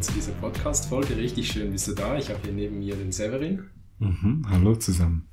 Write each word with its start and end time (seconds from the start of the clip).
willkommen 0.00 0.02
zu 0.02 0.12
dieser 0.14 0.32
Podcast-Folge. 0.40 1.16
Richtig 1.16 1.52
schön 1.52 1.72
bist 1.72 1.86
du 1.86 1.92
da. 1.92 2.16
Ich 2.16 2.30
habe 2.30 2.40
hier 2.42 2.52
neben 2.52 2.78
mir 2.78 2.96
den 2.96 3.12
Severin. 3.12 3.64
Mhm, 3.98 4.46
hallo 4.48 4.74
zusammen. 4.76 5.28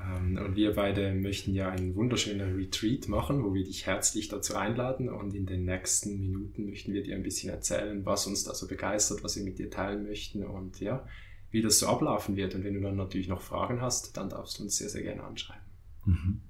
Ähm, 0.00 0.38
und 0.38 0.54
wir 0.54 0.72
beide 0.74 1.14
möchten 1.14 1.52
ja 1.52 1.70
einen 1.70 1.96
wunderschönen 1.96 2.54
Retreat 2.54 3.08
machen, 3.08 3.42
wo 3.42 3.54
wir 3.54 3.64
dich 3.64 3.86
herzlich 3.86 4.28
dazu 4.28 4.54
einladen. 4.54 5.08
Und 5.08 5.34
in 5.34 5.46
den 5.46 5.64
nächsten 5.64 6.20
Minuten 6.20 6.66
möchten 6.66 6.92
wir 6.92 7.02
dir 7.02 7.16
ein 7.16 7.24
bisschen 7.24 7.50
erzählen, 7.50 8.06
was 8.06 8.28
uns 8.28 8.44
da 8.44 8.54
so 8.54 8.68
begeistert, 8.68 9.24
was 9.24 9.36
wir 9.36 9.42
mit 9.42 9.58
dir 9.58 9.68
teilen 9.68 10.04
möchten 10.04 10.44
und 10.44 10.78
ja, 10.78 11.04
wie 11.50 11.62
das 11.62 11.80
so 11.80 11.88
ablaufen 11.88 12.36
wird. 12.36 12.54
Und 12.54 12.62
wenn 12.62 12.74
du 12.74 12.80
dann 12.82 12.96
natürlich 12.96 13.28
noch 13.28 13.40
Fragen 13.40 13.80
hast, 13.80 14.16
dann 14.16 14.28
darfst 14.28 14.58
du 14.58 14.62
uns 14.62 14.76
sehr, 14.76 14.90
sehr 14.90 15.02
gerne 15.02 15.24
anschreiben. 15.24 15.64
Mhm. 16.04 16.40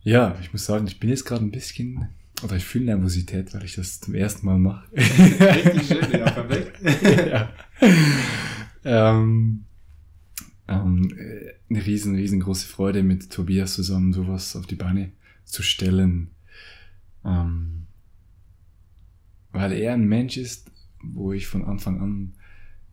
Ja, 0.00 0.38
ich 0.40 0.50
muss 0.50 0.64
sagen, 0.64 0.86
ich 0.86 0.98
bin 0.98 1.10
jetzt 1.10 1.26
gerade 1.26 1.44
ein 1.44 1.50
bisschen 1.50 2.08
oder 2.42 2.56
ich 2.56 2.64
fühle 2.64 2.86
Nervosität, 2.86 3.52
weil 3.54 3.64
ich 3.64 3.74
das 3.74 4.00
zum 4.00 4.14
ersten 4.14 4.46
Mal 4.46 4.58
mache. 4.58 4.90
Richtig 4.92 5.88
schön, 5.88 6.10
ja, 6.12 6.30
perfekt. 6.30 6.78
ja. 7.30 7.52
Ähm, 8.84 9.64
ähm, 10.68 11.10
eine 11.68 11.86
riesen, 11.86 12.14
riesengroße 12.14 12.68
Freude 12.68 13.02
mit 13.02 13.30
Tobias 13.30 13.74
zusammen 13.74 14.12
sowas 14.12 14.54
auf 14.54 14.66
die 14.66 14.76
Beine 14.76 15.12
zu 15.44 15.62
stellen. 15.62 16.30
Ähm, 17.24 17.86
weil 19.50 19.72
er 19.72 19.94
ein 19.94 20.06
Mensch 20.06 20.36
ist, 20.36 20.70
wo 21.02 21.32
ich 21.32 21.46
von 21.46 21.64
Anfang 21.64 22.00
an 22.00 22.34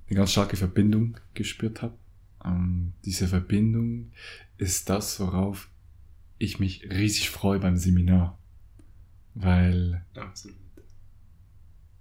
eine 0.07 0.17
ganz 0.17 0.31
starke 0.31 0.57
Verbindung 0.57 1.17
gespürt 1.33 1.81
habe. 1.81 1.97
Ähm, 2.43 2.93
diese 3.03 3.27
Verbindung 3.27 4.11
ist 4.57 4.89
das, 4.89 5.19
worauf 5.19 5.69
ich 6.37 6.59
mich 6.59 6.89
riesig 6.89 7.29
freue 7.29 7.59
beim 7.59 7.77
Seminar. 7.77 8.37
Weil 9.35 10.03
Absolut. 10.15 10.57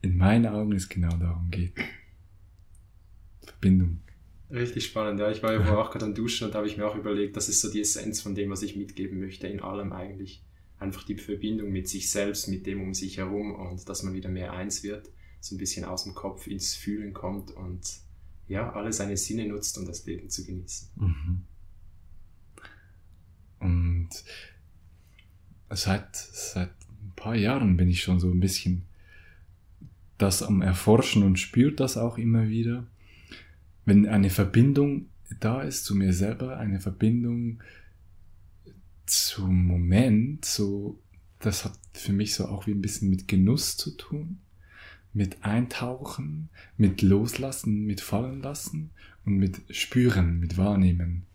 in 0.02 0.16
meinen 0.16 0.46
Augen 0.46 0.72
es 0.72 0.88
genau 0.88 1.14
darum 1.16 1.50
geht. 1.50 1.74
Verbindung. 3.44 4.00
Richtig 4.50 4.86
spannend, 4.86 5.18
ja. 5.18 5.30
Ich 5.30 5.42
war 5.42 5.52
ja 5.52 5.58
vorher 5.58 5.78
auch 5.78 5.90
gerade 5.90 6.04
am 6.04 6.14
Duschen 6.14 6.46
und 6.46 6.54
da 6.54 6.58
habe 6.58 6.68
ich 6.68 6.76
mir 6.76 6.86
auch 6.86 6.94
überlegt, 6.94 7.36
das 7.36 7.48
ist 7.48 7.60
so 7.60 7.70
die 7.70 7.80
Essenz 7.80 8.20
von 8.20 8.34
dem, 8.34 8.50
was 8.50 8.62
ich 8.62 8.76
mitgeben 8.76 9.18
möchte, 9.18 9.48
in 9.48 9.60
allem 9.60 9.92
eigentlich. 9.92 10.44
Einfach 10.78 11.02
die 11.04 11.16
Verbindung 11.16 11.72
mit 11.72 11.88
sich 11.88 12.10
selbst, 12.10 12.48
mit 12.48 12.66
dem 12.66 12.82
um 12.82 12.94
sich 12.94 13.18
herum 13.18 13.54
und 13.54 13.88
dass 13.88 14.02
man 14.02 14.14
wieder 14.14 14.28
mehr 14.28 14.52
eins 14.52 14.82
wird, 14.84 15.10
so 15.40 15.54
ein 15.54 15.58
bisschen 15.58 15.84
aus 15.84 16.04
dem 16.04 16.14
Kopf 16.14 16.46
ins 16.46 16.74
Fühlen 16.74 17.12
kommt 17.12 17.50
und 17.50 17.98
ja, 18.46 18.72
alle 18.72 18.92
seine 18.92 19.16
Sinne 19.16 19.46
nutzt, 19.46 19.76
um 19.78 19.86
das 19.86 20.04
Leben 20.06 20.30
zu 20.30 20.44
genießen. 20.44 20.90
Mhm. 20.96 21.44
Und 23.58 24.10
seit, 25.70 26.14
seit 26.14 26.70
paar 27.16 27.36
Jahren 27.36 27.76
bin 27.76 27.88
ich 27.88 28.02
schon 28.02 28.20
so 28.20 28.30
ein 28.30 28.40
bisschen 28.40 28.82
das 30.18 30.42
am 30.42 30.62
Erforschen 30.62 31.22
und 31.22 31.38
spürt 31.38 31.80
das 31.80 31.96
auch 31.96 32.18
immer 32.18 32.48
wieder. 32.48 32.86
Wenn 33.84 34.06
eine 34.06 34.30
Verbindung 34.30 35.06
da 35.40 35.62
ist 35.62 35.84
zu 35.84 35.94
mir 35.94 36.12
selber, 36.12 36.58
eine 36.58 36.80
Verbindung 36.80 37.62
zum 39.06 39.66
Moment, 39.66 40.44
so, 40.44 40.98
das 41.40 41.64
hat 41.64 41.78
für 41.92 42.12
mich 42.12 42.34
so 42.34 42.46
auch 42.46 42.66
wie 42.66 42.72
ein 42.72 42.80
bisschen 42.80 43.10
mit 43.10 43.28
Genuss 43.28 43.76
zu 43.76 43.90
tun, 43.96 44.38
mit 45.12 45.44
Eintauchen, 45.44 46.48
mit 46.76 47.02
Loslassen, 47.02 47.84
mit 47.84 48.00
Fallen 48.00 48.42
lassen 48.42 48.90
und 49.24 49.36
mit 49.36 49.62
Spüren, 49.70 50.40
mit 50.40 50.56
Wahrnehmen. 50.56 51.26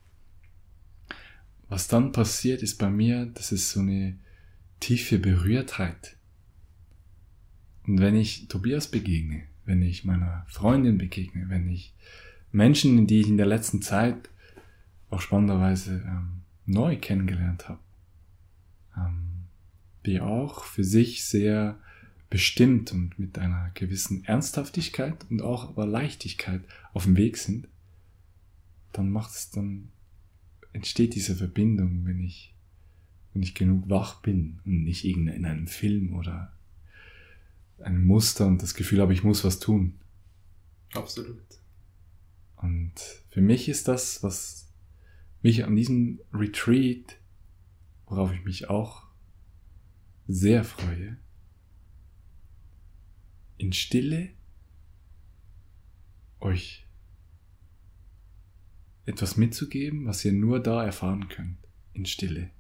Was 1.70 1.88
dann 1.88 2.12
passiert, 2.12 2.64
ist 2.64 2.78
bei 2.78 2.90
mir, 2.90 3.28
das 3.28 3.52
ist 3.52 3.70
so 3.70 3.80
eine 3.80 4.18
tiefe 4.80 5.20
Berührtheit. 5.20 6.18
Und 7.86 8.00
wenn 8.00 8.16
ich 8.16 8.48
Tobias 8.48 8.90
begegne, 8.90 9.44
wenn 9.66 9.82
ich 9.82 10.06
meiner 10.06 10.46
Freundin 10.48 10.98
begegne, 10.98 11.50
wenn 11.50 11.70
ich 11.70 11.94
Menschen, 12.52 13.08
die 13.08 13.22
ich 13.22 13.28
in 13.28 13.38
der 13.38 13.46
letzten 13.46 13.82
Zeit 13.82 14.30
auch 15.10 15.22
spannenderweise 15.22 16.04
ähm, 16.06 16.42
neu 16.66 16.98
kennengelernt 16.98 17.70
habe, 17.70 17.80
ähm, 18.96 19.46
die 20.06 20.22
auch 20.22 20.64
für 20.64 20.84
sich 20.84 21.26
sehr 21.26 21.80
bestimmt 22.30 22.92
und 22.92 23.18
mit 23.18 23.40
einer 23.40 23.72
gewissen 23.74 24.24
Ernsthaftigkeit 24.24 25.26
und 25.30 25.42
auch 25.42 25.70
aber 25.70 25.86
Leichtigkeit 25.86 26.62
auf 26.94 27.06
dem 27.06 27.18
Weg 27.18 27.38
sind, 27.38 27.68
dann 28.94 29.10
macht 29.10 29.32
es 29.32 29.50
dann 29.50 29.90
entsteht 30.74 31.16
diese 31.16 31.36
Verbindung, 31.36 32.06
wenn 32.06 32.20
ich, 32.22 32.54
wenn 33.34 33.44
ich 33.44 33.56
genug 33.56 33.90
wach 33.90 34.22
bin 34.22 34.60
und 34.66 34.84
nicht 34.84 35.06
in 35.06 35.30
einem 35.46 35.68
Film 35.68 36.16
oder 36.16 36.54
einem 37.80 38.06
Muster 38.06 38.46
und 38.48 38.62
das 38.62 38.74
Gefühl 38.74 39.02
habe, 39.02 39.14
ich 39.14 39.24
muss 39.24 39.44
was 39.44 39.60
tun. 39.60 40.00
Absolut. 40.94 41.44
Und 42.58 42.94
für 43.30 43.42
mich 43.42 43.70
ist 43.70 43.88
das, 43.88 44.22
was 44.24 44.70
mich 45.42 45.64
an 45.64 45.76
diesem 45.76 46.20
Retreat, 46.34 47.18
worauf 48.08 48.34
ich 48.34 48.44
mich 48.44 48.70
auch 48.70 49.04
sehr 50.28 50.64
freue, 50.64 51.18
in 53.58 53.74
Stille 53.74 54.30
euch 56.40 56.86
etwas 59.06 59.38
mitzugeben, 59.38 60.06
was 60.06 60.24
ihr 60.24 60.34
nur 60.34 60.62
da 60.62 60.84
erfahren 60.84 61.28
könnt, 61.30 61.58
in 61.94 62.06
Stille, 62.06 62.52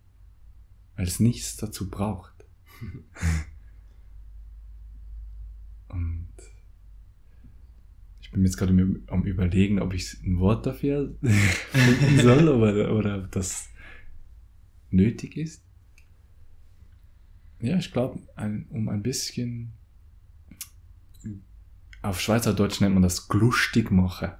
weil 0.99 1.07
es 1.07 1.19
nichts 1.21 1.55
dazu 1.55 1.89
braucht. 1.89 2.33
Und 5.87 6.27
ich 8.19 8.29
bin 8.31 8.43
jetzt 8.43 8.57
gerade 8.57 8.73
am 9.07 9.23
Überlegen, 9.23 9.79
ob 9.79 9.93
ich 9.93 10.21
ein 10.25 10.39
Wort 10.39 10.65
dafür 10.65 11.15
finden 11.21 12.19
soll 12.19 12.49
oder, 12.49 12.93
oder 12.93 13.23
ob 13.23 13.31
das 13.31 13.69
nötig 14.89 15.37
ist. 15.37 15.63
Ja, 17.61 17.77
ich 17.77 17.93
glaube, 17.93 18.19
um 18.69 18.89
ein 18.89 19.01
bisschen 19.01 19.71
auf 22.01 22.21
Schweizerdeutsch 22.21 22.79
nennt 22.79 22.93
man 22.93 23.03
das 23.03 23.27
glustig 23.27 23.91
machen. 23.91 24.31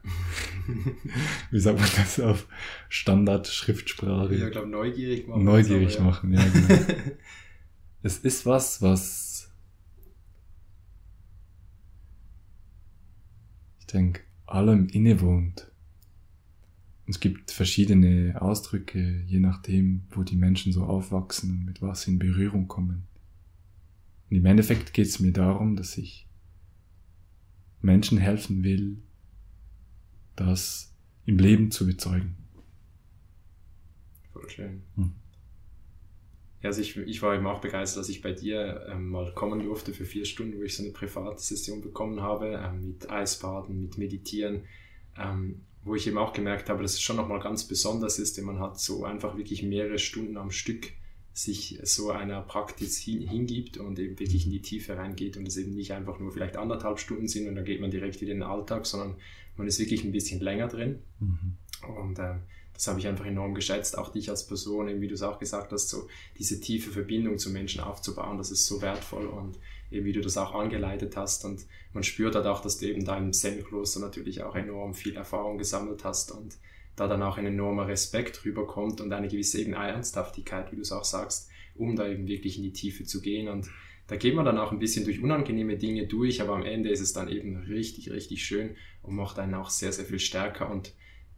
Wie 1.52 1.60
sagt 1.60 1.80
man 1.80 1.90
das 1.98 2.20
auf 2.20 2.48
Standard-Schriftsprache? 2.88 4.36
Ja, 4.36 4.46
ich 4.48 4.52
glaube, 4.52 4.70
neugierig 4.70 5.28
machen. 5.28 5.44
Neugierig 5.44 5.98
aber, 5.98 6.06
machen, 6.06 6.34
ja, 6.34 6.46
genau. 6.46 6.68
es 8.04 8.20
ist 8.20 8.46
was, 8.46 8.82
was 8.82 9.52
ich 13.80 13.88
denke, 13.88 14.22
allem 14.46 14.88
innewohnt. 14.88 15.70
Es 17.08 17.20
gibt 17.20 17.52
verschiedene 17.52 18.40
Ausdrücke, 18.40 19.24
je 19.26 19.40
nachdem, 19.40 20.04
wo 20.12 20.24
die 20.24 20.36
Menschen 20.36 20.72
so 20.72 20.84
aufwachsen 20.84 21.52
und 21.52 21.66
mit 21.66 21.82
was 21.82 22.04
sie 22.04 22.12
in 22.12 22.20
Berührung 22.20 22.68
kommen. 22.68 23.08
Und 24.30 24.38
im 24.38 24.46
Endeffekt 24.46 24.94
geht 24.94 25.08
es 25.08 25.20
mir 25.20 25.34
darum, 25.34 25.76
dass 25.76 25.98
ich 25.98 26.29
Menschen 27.82 28.18
helfen 28.18 28.64
will, 28.64 28.98
das 30.36 30.94
im 31.26 31.38
Leben 31.38 31.72
zu 31.72 31.86
bezeugen. 31.86 32.36
Voll 34.34 34.50
schön. 34.50 34.82
Hm. 34.96 35.14
Ja, 36.62 36.70
also 36.70 36.82
ich, 36.82 36.98
ich 36.98 37.22
war 37.22 37.36
eben 37.36 37.48
auch 37.48 37.62
begeistert, 37.62 38.02
dass 38.02 38.10
ich 38.10 38.22
bei 38.22 38.34
dir 38.34 38.86
ähm, 38.90 39.10
mal 39.10 39.34
kommen 39.34 39.62
durfte 39.64 39.94
für 39.94 40.06
vier 40.06 40.26
Stunden, 40.26 40.58
wo 40.58 40.64
ich 40.64 40.76
so 40.76 40.84
eine 40.84 40.92
private 40.92 41.42
Session 41.42 41.82
bekommen 41.82 42.22
habe, 42.22 42.62
ähm, 42.62 42.90
mit 42.90 43.10
Eisbaden, 43.10 43.82
mit 43.82 43.98
Meditieren, 43.98 44.64
ähm, 45.18 45.62
wo 45.84 45.96
ich 45.96 46.06
eben 46.06 46.18
auch 46.18 46.34
gemerkt 46.34 46.70
habe, 46.70 46.82
dass 46.82 46.94
es 46.94 47.02
schon 47.02 47.16
nochmal 47.16 47.40
ganz 47.40 47.66
besonders 47.66 48.20
ist, 48.20 48.38
denn 48.38 48.44
man 48.44 48.60
hat 48.60 48.78
so 48.78 49.06
einfach 49.06 49.38
wirklich 49.38 49.64
mehrere 49.64 50.00
Stunden 50.00 50.36
am 50.36 50.52
Stück 50.52 50.92
sich 51.44 51.80
so 51.84 52.12
einer 52.12 52.42
Praxis 52.42 52.98
hingibt 52.98 53.78
und 53.78 53.98
eben 53.98 54.20
wirklich 54.20 54.46
in 54.46 54.52
die 54.52 54.62
Tiefe 54.62 54.98
reingeht 54.98 55.38
und 55.38 55.48
es 55.48 55.56
eben 55.56 55.74
nicht 55.74 55.94
einfach 55.94 56.20
nur 56.20 56.34
vielleicht 56.34 56.58
anderthalb 56.58 57.00
Stunden 57.00 57.30
sind 57.30 57.48
und 57.48 57.56
dann 57.56 57.64
geht 57.64 57.80
man 57.80 57.92
direkt 57.92 58.20
wieder 58.20 58.34
in 58.34 58.40
den 58.40 58.50
Alltag, 58.50 58.86
sondern 58.86 59.16
man 59.56 59.66
ist 59.66 59.80
wirklich 59.80 60.04
ein 60.04 60.12
bisschen 60.12 60.42
länger 60.42 60.68
drin. 60.68 61.00
Mhm. 61.20 61.56
Und 61.98 62.20
äh, 62.20 62.36
das 62.74 62.88
habe 62.88 63.00
ich 63.00 63.08
einfach 63.08 63.26
enorm 63.26 63.56
geschätzt, 63.56 63.98
auch 63.98 64.12
dich 64.12 64.30
als 64.30 64.48
Person, 64.48 65.00
wie 65.00 65.08
du 65.08 65.14
es 65.14 65.22
auch 65.22 65.40
gesagt 65.40 65.72
hast, 65.72 65.88
so 65.88 66.10
diese 66.38 66.60
tiefe 66.60 66.92
Verbindung 66.92 67.38
zu 67.38 67.52
Menschen 67.52 67.82
aufzubauen, 67.82 68.38
das 68.38 68.52
ist 68.52 68.66
so 68.66 68.82
wertvoll 68.82 69.28
und 69.28 69.58
eben 69.92 70.06
wie 70.06 70.14
du 70.14 70.22
das 70.22 70.38
auch 70.38 70.54
angeleitet 70.54 71.16
hast 71.16 71.46
und 71.46 71.66
man 71.94 72.04
spürt 72.04 72.36
halt 72.36 72.48
auch, 72.48 72.62
dass 72.62 72.80
du 72.80 72.88
eben 72.88 73.06
da 73.06 73.18
im 73.18 73.32
Zen-Kloster 73.32 74.02
natürlich 74.02 74.44
auch 74.44 74.56
enorm 74.56 74.94
viel 74.94 75.16
Erfahrung 75.16 75.58
gesammelt 75.58 76.04
hast 76.04 76.32
und 76.32 76.58
da 77.00 77.08
dann 77.08 77.24
auch 77.24 77.38
ein 77.38 77.46
enormer 77.46 77.88
Respekt 77.88 78.44
rüberkommt 78.46 79.02
und 79.02 79.12
eine 79.14 79.28
gewisse 79.28 79.60
eben 79.60 79.74
Ernsthaftigkeit, 79.74 80.72
wie 80.72 80.76
du 80.76 80.82
es 80.82 80.92
auch 80.92 81.06
sagst, 81.06 81.50
um 81.76 81.96
da 81.96 82.08
eben 82.08 82.28
wirklich 82.28 82.58
in 82.58 82.64
die 82.64 82.74
Tiefe 82.74 83.06
zu 83.06 83.22
gehen. 83.22 83.48
Und 83.48 83.70
da 84.08 84.16
geht 84.16 84.36
man 84.36 84.46
dann 84.46 84.58
auch 84.58 84.72
ein 84.72 84.80
bisschen 84.80 85.06
durch 85.06 85.22
unangenehme 85.22 85.78
Dinge 85.78 86.08
durch, 86.08 86.42
aber 86.42 86.56
am 86.56 86.64
Ende 86.64 86.90
ist 86.90 87.00
es 87.00 87.14
dann 87.14 87.30
eben 87.30 87.58
richtig, 87.58 88.12
richtig 88.12 88.44
schön 88.44 88.76
und 89.02 89.16
macht 89.16 89.40
einen 89.40 89.54
auch 89.54 89.70
sehr, 89.70 89.92
sehr 89.92 90.06
viel 90.06 90.20
stärker. 90.20 90.70
Und 90.70 90.94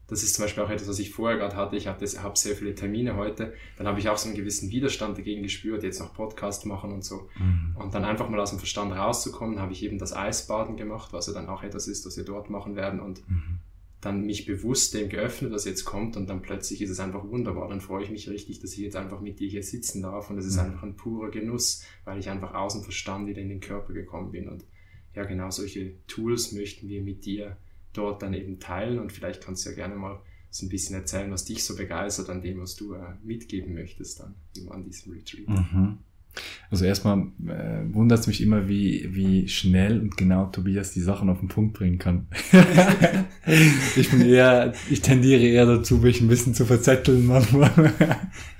das 0.08 0.24
ist 0.24 0.34
zum 0.36 0.46
Beispiel 0.46 0.64
auch 0.64 0.70
etwas, 0.70 0.90
was 0.90 1.00
ich 1.00 1.12
vorher 1.12 1.38
gerade 1.38 1.56
hatte. 1.56 1.76
Ich 1.76 1.88
habe 1.88 2.06
hab 2.06 2.38
sehr 2.38 2.56
viele 2.56 2.74
Termine 2.74 3.16
heute. 3.16 3.54
Dann 3.78 3.88
habe 3.88 4.00
ich 4.00 4.10
auch 4.10 4.18
so 4.18 4.28
einen 4.28 4.38
gewissen 4.38 4.72
Widerstand 4.72 5.18
dagegen 5.18 5.44
gespürt, 5.44 5.84
jetzt 5.84 6.00
noch 6.00 6.14
Podcast 6.14 6.66
machen 6.66 6.92
und 6.92 7.06
so. 7.06 7.30
Mhm. 7.38 7.76
Und 7.78 7.94
dann 7.94 8.04
einfach 8.04 8.28
mal 8.30 8.40
aus 8.40 8.50
dem 8.50 8.60
Verstand 8.60 8.94
rauszukommen, 8.94 9.60
habe 9.60 9.74
ich 9.74 9.84
eben 9.84 10.00
das 10.00 10.14
Eisbaden 10.14 10.76
gemacht, 10.76 11.14
was 11.14 11.28
ja 11.28 11.34
dann 11.34 11.48
auch 11.48 11.64
etwas 11.64 11.88
ist, 11.88 12.06
was 12.06 12.18
wir 12.18 12.26
dort 12.26 12.50
machen 12.50 12.76
werden. 12.76 13.00
Und 13.00 13.28
mhm. 13.30 13.60
Dann 14.02 14.26
mich 14.26 14.46
bewusst 14.46 14.94
dem 14.96 15.10
geöffnet, 15.10 15.52
was 15.52 15.66
jetzt 15.66 15.86
kommt. 15.86 16.18
Und 16.18 16.28
dann 16.28 16.42
plötzlich 16.42 16.82
ist 16.82 16.90
es 16.90 17.00
einfach 17.00 17.24
wunderbar. 17.28 17.70
Dann 17.70 17.82
freue 17.82 18.04
ich 18.04 18.10
mich 18.10 18.30
richtig, 18.30 18.60
dass 18.60 18.74
ich 18.74 18.80
jetzt 18.80 18.96
einfach 18.96 19.22
mit 19.22 19.40
dir 19.40 19.48
hier 19.48 19.64
sitzen 19.64 20.02
darf. 20.02 20.30
Und 20.30 20.38
es 20.38 20.46
ist 20.46 20.56
mhm. 20.56 20.62
einfach 20.62 20.84
ein 20.84 20.96
purer 20.96 21.30
Genuss, 21.30 21.84
weil 22.04 22.20
ich 22.20 22.30
einfach 22.30 22.54
aus 22.56 22.74
dem 22.74 22.84
Verstand 22.84 23.28
wieder 23.28 23.42
in 23.42 23.50
den 23.50 23.60
Körper 23.60 23.94
gekommen 23.94 24.32
bin. 24.32 24.50
Und 24.50 24.66
ja, 25.14 25.24
genau 25.24 25.52
solche 25.52 25.94
Tools 26.08 26.52
möchten 26.52 26.88
wir 26.88 27.02
mit 27.02 27.26
dir 27.26 27.58
dort 27.94 28.22
dann 28.22 28.34
eben 28.34 28.60
teilen 28.60 29.00
und 29.00 29.12
vielleicht 29.12 29.44
kannst 29.44 29.66
du 29.66 29.70
ja 29.70 29.76
gerne 29.76 29.96
mal 29.96 30.22
so 30.50 30.66
ein 30.66 30.70
bisschen 30.70 30.96
erzählen, 30.96 31.32
was 31.32 31.46
dich 31.46 31.64
so 31.64 31.76
begeistert 31.76 32.30
an 32.30 32.42
dem, 32.42 32.60
was 32.60 32.76
du 32.76 32.94
äh, 32.94 33.16
mitgeben 33.24 33.74
möchtest 33.74 34.20
dann 34.20 34.36
an 34.70 34.84
diesem 34.84 35.14
Retreat. 35.14 35.48
Mhm. 35.48 36.00
Also 36.70 36.86
erstmal 36.86 37.28
äh, 37.48 37.94
wundert 37.94 38.20
es 38.20 38.28
mich 38.28 38.42
immer, 38.42 38.70
wie, 38.70 39.10
wie 39.14 39.50
schnell 39.50 40.00
und 40.00 40.16
genau 40.16 40.46
Tobias 40.46 40.94
die 40.94 41.02
Sachen 41.02 41.30
auf 41.30 41.40
den 41.40 41.50
Punkt 41.50 41.74
bringen 41.74 42.00
kann. 42.00 42.28
ich 43.98 44.10
bin 44.10 44.22
eher, 44.22 44.74
ich 44.90 45.02
tendiere 45.02 45.42
eher 45.42 45.66
dazu, 45.66 45.98
mich 45.98 46.22
ein 46.22 46.30
bisschen 46.30 46.54
zu 46.54 46.66
verzetteln 46.66 47.28
manchmal. 47.28 47.72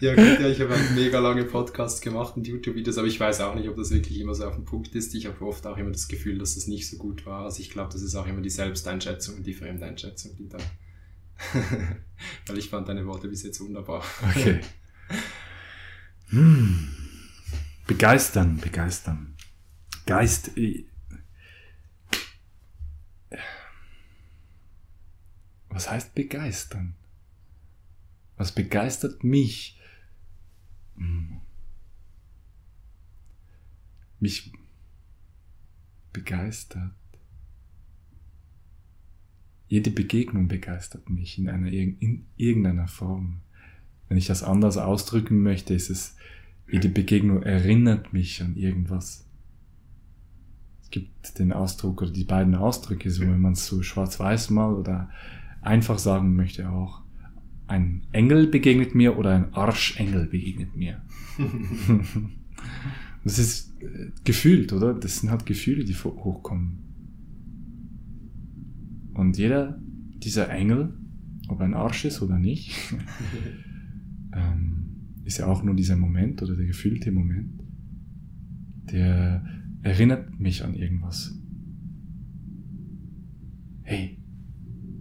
ja, 0.02 0.14
gut, 0.14 0.40
ja, 0.42 0.50
ich 0.50 0.60
habe 0.60 0.76
mega 0.94 1.20
lange 1.20 1.46
Podcast 1.46 2.02
gemacht 2.02 2.36
und 2.36 2.46
YouTube-Videos, 2.46 2.98
aber 2.98 3.08
ich 3.08 3.20
weiß 3.20 3.40
auch 3.42 3.56
nicht, 3.56 3.70
ob 3.70 3.78
das 3.78 3.92
wirklich 3.92 4.20
immer 4.20 4.36
so 4.36 4.46
auf 4.46 4.56
den 4.56 4.66
Punkt 4.66 4.94
ist. 4.94 5.16
Ich 5.16 5.26
habe 5.26 5.46
oft 5.46 5.66
auch 5.66 5.78
immer 5.78 5.92
das 5.92 6.10
Gefühl, 6.10 6.38
dass 6.38 6.56
das 6.56 6.68
nicht 6.68 6.90
so 6.90 6.98
gut 6.98 7.26
war. 7.26 7.46
Also 7.46 7.62
ich 7.62 7.70
glaube, 7.70 7.94
das 7.94 8.02
ist 8.02 8.16
auch 8.16 8.28
immer 8.28 8.42
die 8.42 8.50
Selbsteinschätzung 8.50 9.38
und 9.38 9.48
die 9.48 9.54
Fremdeinschätzung, 9.54 10.36
die 10.38 10.50
da. 10.50 10.58
Weil 12.48 12.58
ich 12.58 12.70
fand 12.70 12.90
deine 12.90 13.06
Worte 13.08 13.30
bis 13.30 13.44
jetzt 13.44 13.62
wunderbar. 13.62 14.04
Okay. 14.36 14.60
Hm. 16.32 17.01
Begeistern, 17.92 18.56
begeistern. 18.56 19.36
Geist. 20.06 20.58
Äh, 20.58 20.86
was 25.68 25.92
heißt 25.92 26.16
begeistern? 26.16 26.96
Was 28.38 28.54
begeistert 28.56 29.26
mich? 29.26 29.78
Hm. 30.96 31.42
Mich 34.22 34.54
begeistert. 36.14 36.94
Jede 39.68 39.92
Begegnung 39.92 40.48
begeistert 40.48 41.10
mich 41.10 41.38
in, 41.38 41.50
einer, 41.50 41.68
in 41.68 42.26
irgendeiner 42.38 42.88
Form. 42.88 43.42
Wenn 44.08 44.18
ich 44.18 44.28
das 44.28 44.44
anders 44.44 44.78
ausdrücken 44.78 45.44
möchte, 45.44 45.74
ist 45.74 45.90
es 45.90 46.16
jede 46.72 46.90
Begegnung 46.90 47.44
erinnert 47.44 48.14
mich 48.14 48.42
an 48.42 48.56
irgendwas. 48.56 49.26
Es 50.82 50.90
gibt 50.90 51.38
den 51.38 51.52
Ausdruck 51.52 52.02
oder 52.02 52.12
die 52.12 52.24
beiden 52.24 52.56
Ausdrücke, 52.56 53.12
so 53.12 53.22
wenn 53.22 53.40
man 53.40 53.54
es 53.54 53.68
so 53.68 53.84
schwarz-weiß 53.84 54.50
mal 54.52 54.74
oder 54.74 55.10
einfach 55.62 56.00
sagen 56.00 56.36
möchte 56.36 56.70
auch. 56.70 57.02
Ein 57.68 58.04
Engel 58.12 58.48
begegnet 58.48 58.96
mir 58.96 59.18
oder 59.18 59.36
ein 59.36 59.54
Arschengel 59.54 60.28
begegnet 60.28 60.76
mir. 60.76 61.02
das 63.24 63.40
ist 63.40 63.82
äh, 63.82 64.12
gefühlt, 64.24 64.74
oder? 64.74 64.94
Das 64.94 65.18
sind 65.20 65.30
halt 65.30 65.46
Gefühle, 65.46 65.86
die 65.86 65.96
hochkommen. 65.96 66.80
Und 69.14 69.38
jeder 69.38 69.80
dieser 70.24 70.50
Engel, 70.50 70.94
ob 71.48 71.62
ein 71.62 71.74
Arsch 71.74 72.06
ist 72.06 72.22
oder 72.22 72.38
nicht, 72.38 72.76
ähm, 74.34 74.61
ist 75.32 75.38
ja 75.38 75.48
auch 75.48 75.64
nur 75.64 75.76
dieser 75.76 75.96
Moment 75.96 76.42
oder 76.42 76.58
der 76.58 76.66
gefühlte 76.66 77.10
Moment, 77.10 77.64
der 78.92 79.46
erinnert 79.82 80.38
mich 80.42 80.66
an 80.66 80.74
irgendwas. 80.74 81.34
Hey, 83.84 84.22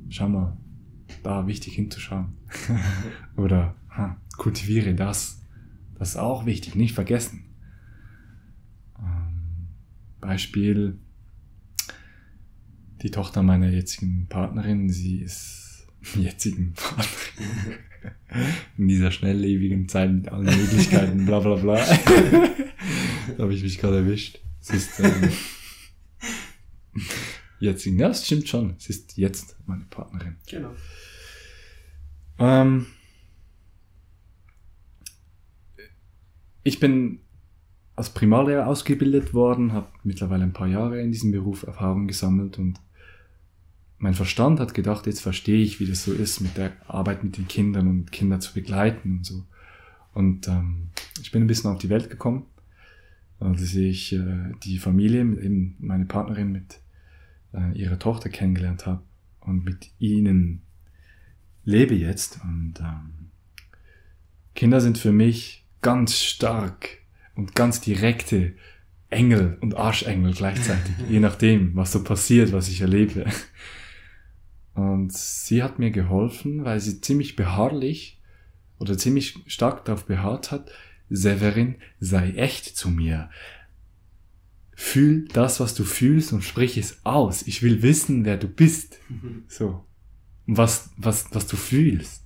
schau 0.09 0.29
mal, 0.29 0.57
da 1.25 1.49
wichtig 1.49 1.75
hinzuschauen. 1.75 2.35
oder 3.37 3.75
ha, 3.89 4.21
kultiviere 4.37 4.95
das. 4.95 5.45
Das 5.99 6.11
ist 6.11 6.17
auch 6.17 6.47
wichtig, 6.47 6.77
nicht 6.77 6.95
vergessen. 6.95 7.47
Ähm, 9.01 9.67
Beispiel, 10.21 10.97
die 13.03 13.11
Tochter 13.11 13.43
meiner 13.43 13.69
jetzigen 13.69 14.29
Partnerin, 14.29 14.91
sie 14.91 15.19
ist 15.23 15.89
jetzigen 16.15 16.75
Partnerin 16.75 17.90
in 18.79 18.89
dieser 18.89 19.11
schnelllebigen 19.11 19.89
Zeit 19.89 20.13
mit 20.13 20.29
allen 20.29 20.45
Möglichkeiten, 20.45 21.27
bla 21.27 21.41
bla 21.41 21.57
bla. 21.57 21.75
da 23.37 23.43
habe 23.43 23.55
ich 23.55 23.63
mich 23.63 23.79
gerade 23.79 23.99
erwischt. 23.99 24.41
Es 24.61 24.71
ist 24.71 25.01
ähm, 25.01 25.31
jetzt, 27.61 27.87
ja, 27.87 28.09
das 28.09 28.27
stimmt 28.27 28.49
schon. 28.49 28.75
Es 28.79 28.89
ist 28.89 29.17
jetzt 29.17 29.57
meine 29.67 29.85
Partnerin. 29.91 30.37
Genau. 30.49 30.75
Ähm, 32.39 32.87
ich 36.63 36.81
bin 36.81 37.21
als 37.97 38.11
Primarlehrer 38.11 38.67
ausgebildet 38.67 39.35
worden, 39.35 39.73
habe 39.73 39.89
mittlerweile 40.05 40.45
ein 40.45 40.55
paar 40.55 40.69
Jahre 40.69 41.01
in 41.03 41.13
diesem 41.13 41.33
Beruf 41.33 41.65
Erfahrung 41.65 42.07
gesammelt 42.07 42.59
und 42.59 42.81
mein 44.01 44.15
Verstand 44.15 44.61
hat 44.61 44.73
gedacht, 44.73 45.07
jetzt 45.07 45.21
verstehe 45.21 45.63
ich, 45.63 45.79
wie 45.79 45.87
das 45.87 46.05
so 46.05 46.13
ist 46.13 46.41
mit 46.41 46.57
der 46.57 46.73
Arbeit 46.89 47.23
mit 47.23 47.37
den 47.37 47.47
Kindern 47.47 47.87
und 47.87 48.11
Kinder 48.11 48.41
zu 48.41 48.55
begleiten 48.55 49.19
und 49.19 49.27
so. 49.27 49.45
Und 50.15 50.49
ähm, 50.49 50.89
ich 51.21 51.31
bin 51.31 51.43
ein 51.43 51.47
bisschen 51.47 51.71
auf 51.71 51.79
die 51.79 51.91
Welt 51.91 52.09
gekommen, 52.09 52.47
als 53.39 53.75
ich 53.75 54.15
äh, 54.15 54.53
die 54.65 54.79
Familie, 54.79 55.21
eben 55.21 55.77
meine 55.81 56.07
Partnerin 56.07 56.51
mit 56.51 56.81
äh, 57.53 57.79
ihrer 57.79 57.99
Tochter 57.99 58.31
kennengelernt 58.31 58.87
habe 58.87 59.03
und 59.41 59.67
mit 59.67 59.91
ihnen 59.99 60.63
lebe 61.67 61.95
jetzt. 61.95 62.41
Und 62.43 62.81
ähm, 62.81 63.29
Kinder 64.55 64.81
sind 64.81 64.97
für 64.97 65.13
mich 65.13 65.67
ganz 65.83 66.17
stark 66.17 66.89
und 67.35 67.55
ganz 67.55 67.83
direkte 67.83 68.55
Engel 69.11 69.59
und 69.61 69.77
Arschengel 69.77 70.33
gleichzeitig, 70.33 70.95
je 71.11 71.21
nachdem, 71.21 71.77
was 71.77 71.93
so 71.93 72.03
passiert, 72.03 72.53
was 72.53 72.69
ich 72.69 72.81
erlebe. 72.81 73.27
Und 74.75 75.13
sie 75.13 75.63
hat 75.63 75.79
mir 75.79 75.91
geholfen, 75.91 76.65
weil 76.65 76.81
sie 76.81 77.01
ziemlich 77.01 77.37
beharrlich 77.37 78.21
oder 78.79 78.97
ziemlich 78.97 79.39
stark 79.47 79.85
darauf 79.85 80.07
beharrt 80.07 80.51
hat, 80.51 80.71
Severin, 81.11 81.75
sei 81.99 82.31
echt 82.31 82.77
zu 82.77 82.89
mir. 82.89 83.31
Fühl 84.75 85.27
das, 85.29 85.61
was 85.61 85.75
du 85.75 85.85
fühlst 85.85 86.33
und 86.33 86.43
sprich 86.43 86.79
es 86.79 87.05
aus. 87.05 87.43
Ich 87.43 87.63
will 87.63 87.83
wissen, 87.83 88.25
wer 88.25 88.37
du 88.37 88.49
bist. 88.49 88.99
So. 89.49 89.85
Und 90.47 90.57
was, 90.57 90.91
was, 90.97 91.27
was 91.35 91.47
du 91.47 91.57
fühlst. 91.57 92.25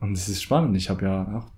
Und 0.00 0.12
es 0.12 0.28
ist 0.28 0.42
spannend. 0.42 0.76
Ich 0.76 0.90
habe 0.90 1.04
ja 1.04 1.38
auch 1.38 1.52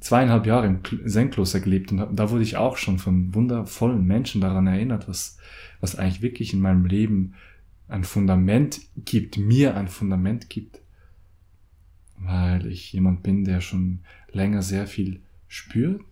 zweieinhalb 0.00 0.46
Jahre 0.46 0.66
im 0.66 0.80
Senkloster 1.04 1.60
gelebt 1.60 1.92
und 1.92 2.16
da 2.16 2.30
wurde 2.30 2.42
ich 2.42 2.56
auch 2.56 2.76
schon 2.76 2.98
von 2.98 3.34
wundervollen 3.34 4.04
Menschen 4.04 4.40
daran 4.40 4.66
erinnert, 4.66 5.08
was, 5.08 5.36
was 5.80 5.96
eigentlich 5.96 6.22
wirklich 6.22 6.54
in 6.54 6.60
meinem 6.60 6.86
Leben 6.86 7.34
ein 7.88 8.04
Fundament 8.04 8.80
gibt, 8.96 9.38
mir 9.38 9.76
ein 9.76 9.88
Fundament 9.88 10.50
gibt, 10.50 10.80
weil 12.16 12.66
ich 12.66 12.92
jemand 12.92 13.22
bin, 13.22 13.44
der 13.44 13.60
schon 13.60 14.00
länger 14.30 14.62
sehr 14.62 14.86
viel 14.86 15.20
spürt 15.46 16.02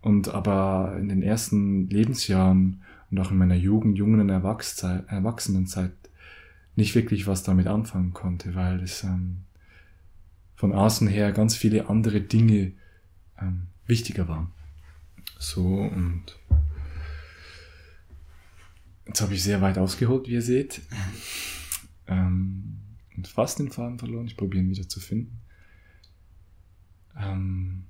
und 0.00 0.28
aber 0.28 0.96
in 0.98 1.08
den 1.08 1.22
ersten 1.22 1.88
Lebensjahren 1.88 2.82
und 3.10 3.18
auch 3.18 3.30
in 3.30 3.38
meiner 3.38 3.56
Jugend, 3.56 3.98
jungen 3.98 4.28
Erwachsenenzeit 4.28 5.92
nicht 6.76 6.94
wirklich 6.94 7.26
was 7.26 7.42
damit 7.42 7.66
anfangen 7.66 8.12
konnte, 8.12 8.54
weil 8.54 8.80
es 8.82 9.04
ähm, 9.04 9.44
von 10.56 10.72
außen 10.72 11.08
her 11.08 11.32
ganz 11.32 11.56
viele 11.56 11.88
andere 11.88 12.20
Dinge 12.20 12.72
ähm, 13.40 13.66
wichtiger 13.86 14.28
waren. 14.28 14.52
So 15.38 15.66
und 15.66 16.38
Jetzt 19.12 19.20
habe 19.20 19.34
ich 19.34 19.42
sehr 19.42 19.60
weit 19.60 19.76
ausgeholt, 19.76 20.26
wie 20.26 20.32
ihr 20.32 20.40
seht. 20.40 20.80
Ähm, 22.06 22.78
und 23.14 23.28
fast 23.28 23.58
den 23.58 23.70
Faden 23.70 23.98
verloren. 23.98 24.26
Ich 24.26 24.38
probiere 24.38 24.64
ihn 24.64 24.70
wieder 24.70 24.88
zu 24.88 25.00
finden. 25.00 25.42
Ähm, 27.14 27.84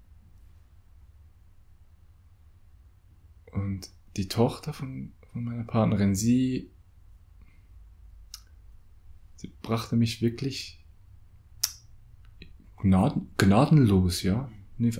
und 3.52 3.88
die 4.16 4.26
Tochter 4.26 4.72
von, 4.72 5.12
von 5.30 5.44
meiner 5.44 5.62
Partnerin, 5.62 6.16
sie, 6.16 6.72
sie 9.36 9.52
brachte 9.62 9.94
mich 9.94 10.22
wirklich 10.22 10.84
gnaden, 12.78 13.30
gnadenlos, 13.38 14.24
ja, 14.24 14.50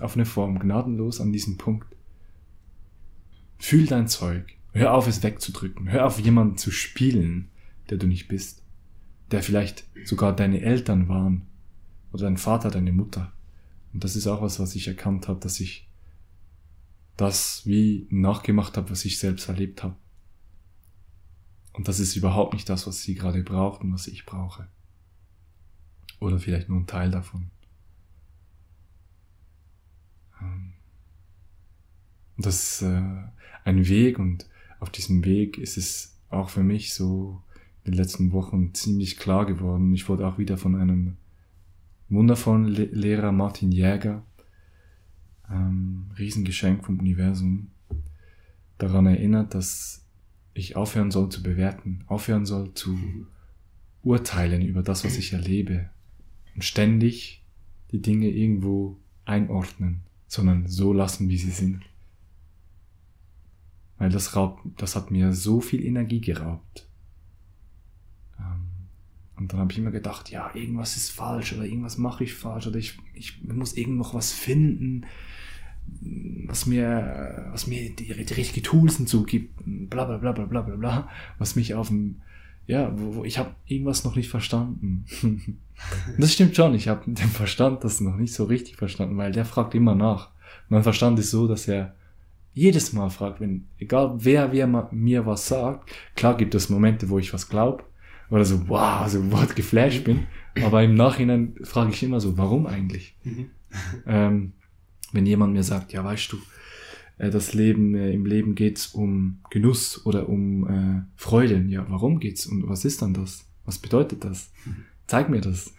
auf 0.01 0.15
eine 0.15 0.25
Form, 0.25 0.61
gnadenlos 0.61 1.21
an 1.21 1.33
diesen 1.33 1.59
Punkt. 1.59 1.97
Fühl 3.59 3.87
dein 3.87 4.07
Zeug. 4.07 4.57
Hör 4.73 4.95
auf, 4.95 5.07
es 5.07 5.23
wegzudrücken. 5.23 5.91
Hör 5.91 6.07
auf, 6.07 6.19
jemanden 6.19 6.57
zu 6.57 6.71
spielen, 6.71 7.51
der 7.91 7.99
du 7.99 8.07
nicht 8.07 8.29
bist. 8.29 8.63
der 9.31 9.43
vielleicht 9.43 9.85
sogar 10.05 10.37
deine 10.37 10.61
Eltern 10.61 11.09
waren 11.09 11.47
oder 12.13 12.25
dein 12.25 12.37
Vater, 12.37 12.71
deine 12.71 12.93
Mutter. 12.93 13.33
Und 13.93 14.05
das 14.05 14.15
ist 14.15 14.27
auch 14.27 14.43
was, 14.43 14.61
was 14.61 14.75
ich 14.75 14.89
erkannt 14.89 15.27
habe, 15.27 15.41
dass 15.41 15.59
ich 15.59 15.89
das 17.17 17.65
wie 17.67 18.07
nachgemacht 18.11 18.77
habe, 18.77 18.91
was 18.91 19.05
ich 19.05 19.19
selbst 19.19 19.49
erlebt 19.49 19.83
habe. 19.83 19.97
Und 21.73 21.89
das 21.89 21.99
ist 21.99 22.17
überhaupt 22.17 22.53
nicht 22.53 22.69
das, 22.69 22.87
was 22.87 23.03
sie 23.03 23.15
gerade 23.15 23.43
braucht 23.43 23.81
und 23.81 23.93
was 23.93 24.07
ich 24.07 24.27
brauche. 24.27 24.69
Oder 26.21 26.39
vielleicht 26.39 26.69
nur 26.69 26.81
ein 26.81 26.87
Teil 26.87 27.11
davon. 27.11 27.51
Ähm, 30.41 30.75
das 32.37 32.81
ist 32.81 32.83
äh, 32.83 33.23
ein 33.65 33.89
Weg 33.89 34.19
und 34.19 34.47
auf 34.83 34.91
diesem 34.91 35.25
Weg 35.25 35.59
ist 35.59 35.79
es 35.79 36.19
auch 36.29 36.51
für 36.51 36.65
mich 36.65 36.93
so 36.93 37.41
in 37.85 37.93
den 37.93 37.99
letzten 37.99 38.33
Wochen 38.33 38.75
ziemlich 38.75 39.17
klar 39.17 39.47
geworden. 39.47 39.95
Ich 39.95 40.09
wurde 40.09 40.27
auch 40.27 40.39
wieder 40.39 40.59
von 40.59 40.75
einem 40.75 41.17
wundervollen 42.09 42.65
Le 42.67 42.87
Lehrer 42.87 43.31
Martin 43.31 43.71
Jäger, 43.71 44.25
ähm, 45.49 46.11
Riesengeschenk 46.19 46.85
vom 46.85 46.99
Universum, 46.99 47.69
daran 48.79 49.07
erinnert, 49.07 49.55
dass 49.55 50.05
ich 50.53 50.75
aufhören 50.75 51.13
soll 51.13 51.29
zu 51.29 51.45
bewerten, 51.45 52.01
aufhören 52.09 52.45
soll 52.45 52.75
zu 52.75 52.99
urteilen 54.03 54.63
über 54.63 54.83
das, 54.83 55.05
was 55.05 55.17
ich 55.17 55.33
erlebe 55.33 55.91
und 56.57 56.65
ständig 56.65 57.45
die 57.93 58.03
Dinge 58.03 58.29
irgendwo 58.29 58.99
einordnen, 59.27 60.01
sondern 60.27 60.67
so 60.67 60.93
lassen, 60.93 61.29
wie 61.29 61.39
sie 61.39 61.53
sind. 61.53 61.83
Weil 64.03 64.11
das 64.11 64.35
raubt, 64.35 64.67
das 64.79 64.97
hat 64.97 65.13
mir 65.13 65.33
so 65.33 65.61
viel 65.61 65.85
Energie 65.85 66.21
geraubt. 66.21 66.89
Ähm, 68.37 68.67
und 69.37 69.53
dann 69.53 69.61
habe 69.61 69.71
ich 69.71 69.79
immer 69.79 69.93
gedacht, 69.93 70.29
ja, 70.29 70.51
irgendwas 70.55 70.97
ist 70.97 71.13
falsch 71.13 71.53
oder 71.53 71.65
irgendwas 71.67 71.99
mache 71.99 72.25
ich 72.25 72.35
falsch 72.35 72.67
oder 72.67 72.81
ich, 72.81 72.99
ich 73.15 73.41
muss 73.45 73.77
irgendwo 73.77 74.03
noch 74.03 74.13
was 74.13 74.33
finden, 74.33 75.07
was 76.49 76.67
mir, 76.67 77.47
was 77.53 77.69
mir 77.69 77.95
die, 77.95 78.07
die 78.07 78.35
richtigen 78.35 78.65
Tools 78.65 78.97
hinzugibt, 78.97 79.55
bla 79.65 80.05
bla 80.05 80.17
bla 80.17 80.33
bla 80.33 80.47
bla 80.47 80.75
bla 80.75 81.09
was 81.39 81.55
mich 81.55 81.75
auf 81.75 81.87
dem, 81.87 82.23
ja, 82.67 82.93
wo, 82.99 83.15
wo 83.15 83.25
ich 83.25 83.39
habe 83.39 83.55
irgendwas 83.67 84.03
noch 84.03 84.17
nicht 84.17 84.31
verstanden. 84.31 85.05
das 86.19 86.33
stimmt 86.33 86.57
schon, 86.57 86.75
ich 86.75 86.89
habe 86.89 87.05
den 87.07 87.29
Verstand 87.29 87.85
das 87.85 88.01
noch 88.01 88.17
nicht 88.17 88.35
so 88.35 88.47
richtig 88.47 88.75
verstanden, 88.75 89.17
weil 89.17 89.31
der 89.31 89.45
fragt 89.45 89.77
immer 89.77 89.95
nach. 89.95 90.31
Mein 90.69 90.83
Verstand 90.83 91.21
ist 91.21 91.31
so, 91.31 91.47
dass 91.47 91.69
er 91.69 91.95
jedes 92.55 92.93
Mal 92.93 93.11
fragt, 93.11 93.41
wenn, 93.41 93.69
egal 93.79 94.17
wer, 94.19 94.53
wer 94.53 94.67
mir 94.93 95.27
was 95.27 95.49
sagt, 95.49 95.91
klar 96.15 96.37
gibt 96.37 96.55
es 96.55 96.69
Momente, 96.69 97.09
wo 97.09 97.19
ich 97.19 97.33
was 97.33 97.49
glaube, 97.49 97.85
oder 98.31 98.45
so, 98.45 98.69
wow, 98.69 99.07
so 99.09 99.31
what 99.31 99.57
geflasht 99.57 100.05
bin, 100.05 100.27
aber 100.63 100.83
im 100.83 100.95
Nachhinein 100.95 101.55
frage 101.63 101.93
ich 101.93 102.03
immer 102.03 102.21
so, 102.21 102.37
warum 102.37 102.67
eigentlich? 102.67 103.17
Mhm. 103.25 103.51
ähm, 104.07 104.53
wenn 105.13 105.27
jemand 105.27 105.53
mir 105.53 105.63
sagt, 105.63 105.93
ja, 105.93 106.05
weißt 106.05 106.33
du, 106.33 106.39
äh, 107.19 107.31
das 107.31 107.55
Leben, 107.55 107.95
äh, 107.95 108.13
im 108.13 108.27
Leben 108.27 108.55
geht's 108.55 108.89
um 108.89 109.41
Genuss 109.51 110.05
oder 110.05 110.29
um 110.29 110.67
äh, 110.69 111.03
Freude. 111.17 111.65
Ja, 111.69 111.87
warum 111.89 112.19
geht's? 112.19 112.47
Und 112.47 112.69
was 112.69 112.85
ist 112.85 113.03
dann 113.03 113.15
das? 113.15 113.47
Was 113.65 113.79
bedeutet 113.79 114.25
das? 114.25 114.53
Zeig 115.07 115.29
mir 115.29 115.41
das. 115.41 115.73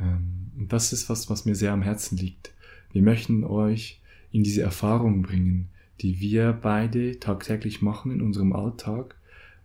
ähm, 0.00 0.52
und 0.56 0.72
das 0.72 0.92
ist 0.92 1.08
was, 1.08 1.28
was 1.28 1.44
mir 1.44 1.54
sehr 1.54 1.72
am 1.72 1.82
Herzen 1.82 2.16
liegt. 2.16 2.52
Wir 2.92 3.02
möchten 3.02 3.44
euch 3.44 3.99
in 4.32 4.42
diese 4.42 4.62
Erfahrung 4.62 5.22
bringen, 5.22 5.68
die 6.00 6.20
wir 6.20 6.52
beide 6.52 7.18
tagtäglich 7.18 7.82
machen 7.82 8.12
in 8.12 8.22
unserem 8.22 8.52
Alltag, 8.52 9.16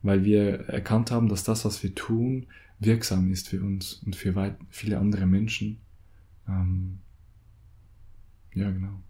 weil 0.01 0.23
wir 0.23 0.67
erkannt 0.67 1.11
haben, 1.11 1.29
dass 1.29 1.43
das, 1.43 1.65
was 1.65 1.81
wir 1.83 1.95
tun, 1.95 2.47
wirksam 2.79 3.31
ist 3.31 3.49
für 3.49 3.61
uns 3.61 4.01
und 4.05 4.15
für 4.15 4.35
weit, 4.35 4.57
viele 4.69 4.99
andere 4.99 5.25
Menschen. 5.25 5.77
Ähm, 6.47 6.99
ja, 8.53 8.69
genau. 8.69 9.01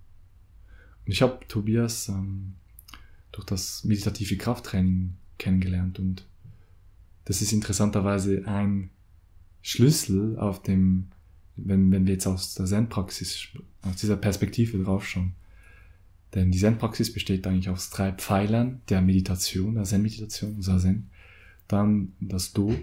Und 1.06 1.12
ich 1.12 1.22
habe 1.22 1.40
Tobias 1.48 2.10
ähm, 2.10 2.54
durch 3.32 3.46
das 3.46 3.84
meditative 3.84 4.38
Krafttraining 4.38 5.16
kennengelernt 5.38 6.00
und 6.00 6.26
das 7.26 7.42
ist 7.42 7.52
interessanterweise 7.52 8.48
ein 8.48 8.92
Schlüssel 9.62 10.38
auf 10.38 10.62
dem, 10.62 11.08
wenn, 11.56 11.92
wenn 11.92 12.06
wir 12.06 12.14
jetzt 12.14 12.28
aus 12.28 12.54
der 12.54 12.68
Zen-Praxis, 12.68 13.48
aus 13.82 13.96
dieser 13.98 14.16
Perspektive 14.16 14.78
draufschauen. 14.78 15.34
Denn 16.34 16.52
die 16.52 16.58
Zen-Praxis 16.58 17.14
besteht 17.14 17.48
eigentlich 17.48 17.70
aus 17.70 17.90
drei 17.90 18.12
Pfeilern 18.12 18.82
der 18.90 19.02
Meditation, 19.02 19.76
der 19.76 19.84
Zen-Meditation, 19.84 20.62
Zazen. 20.62 21.10
Dann 21.68 22.14
das 22.20 22.54
Do. 22.54 22.76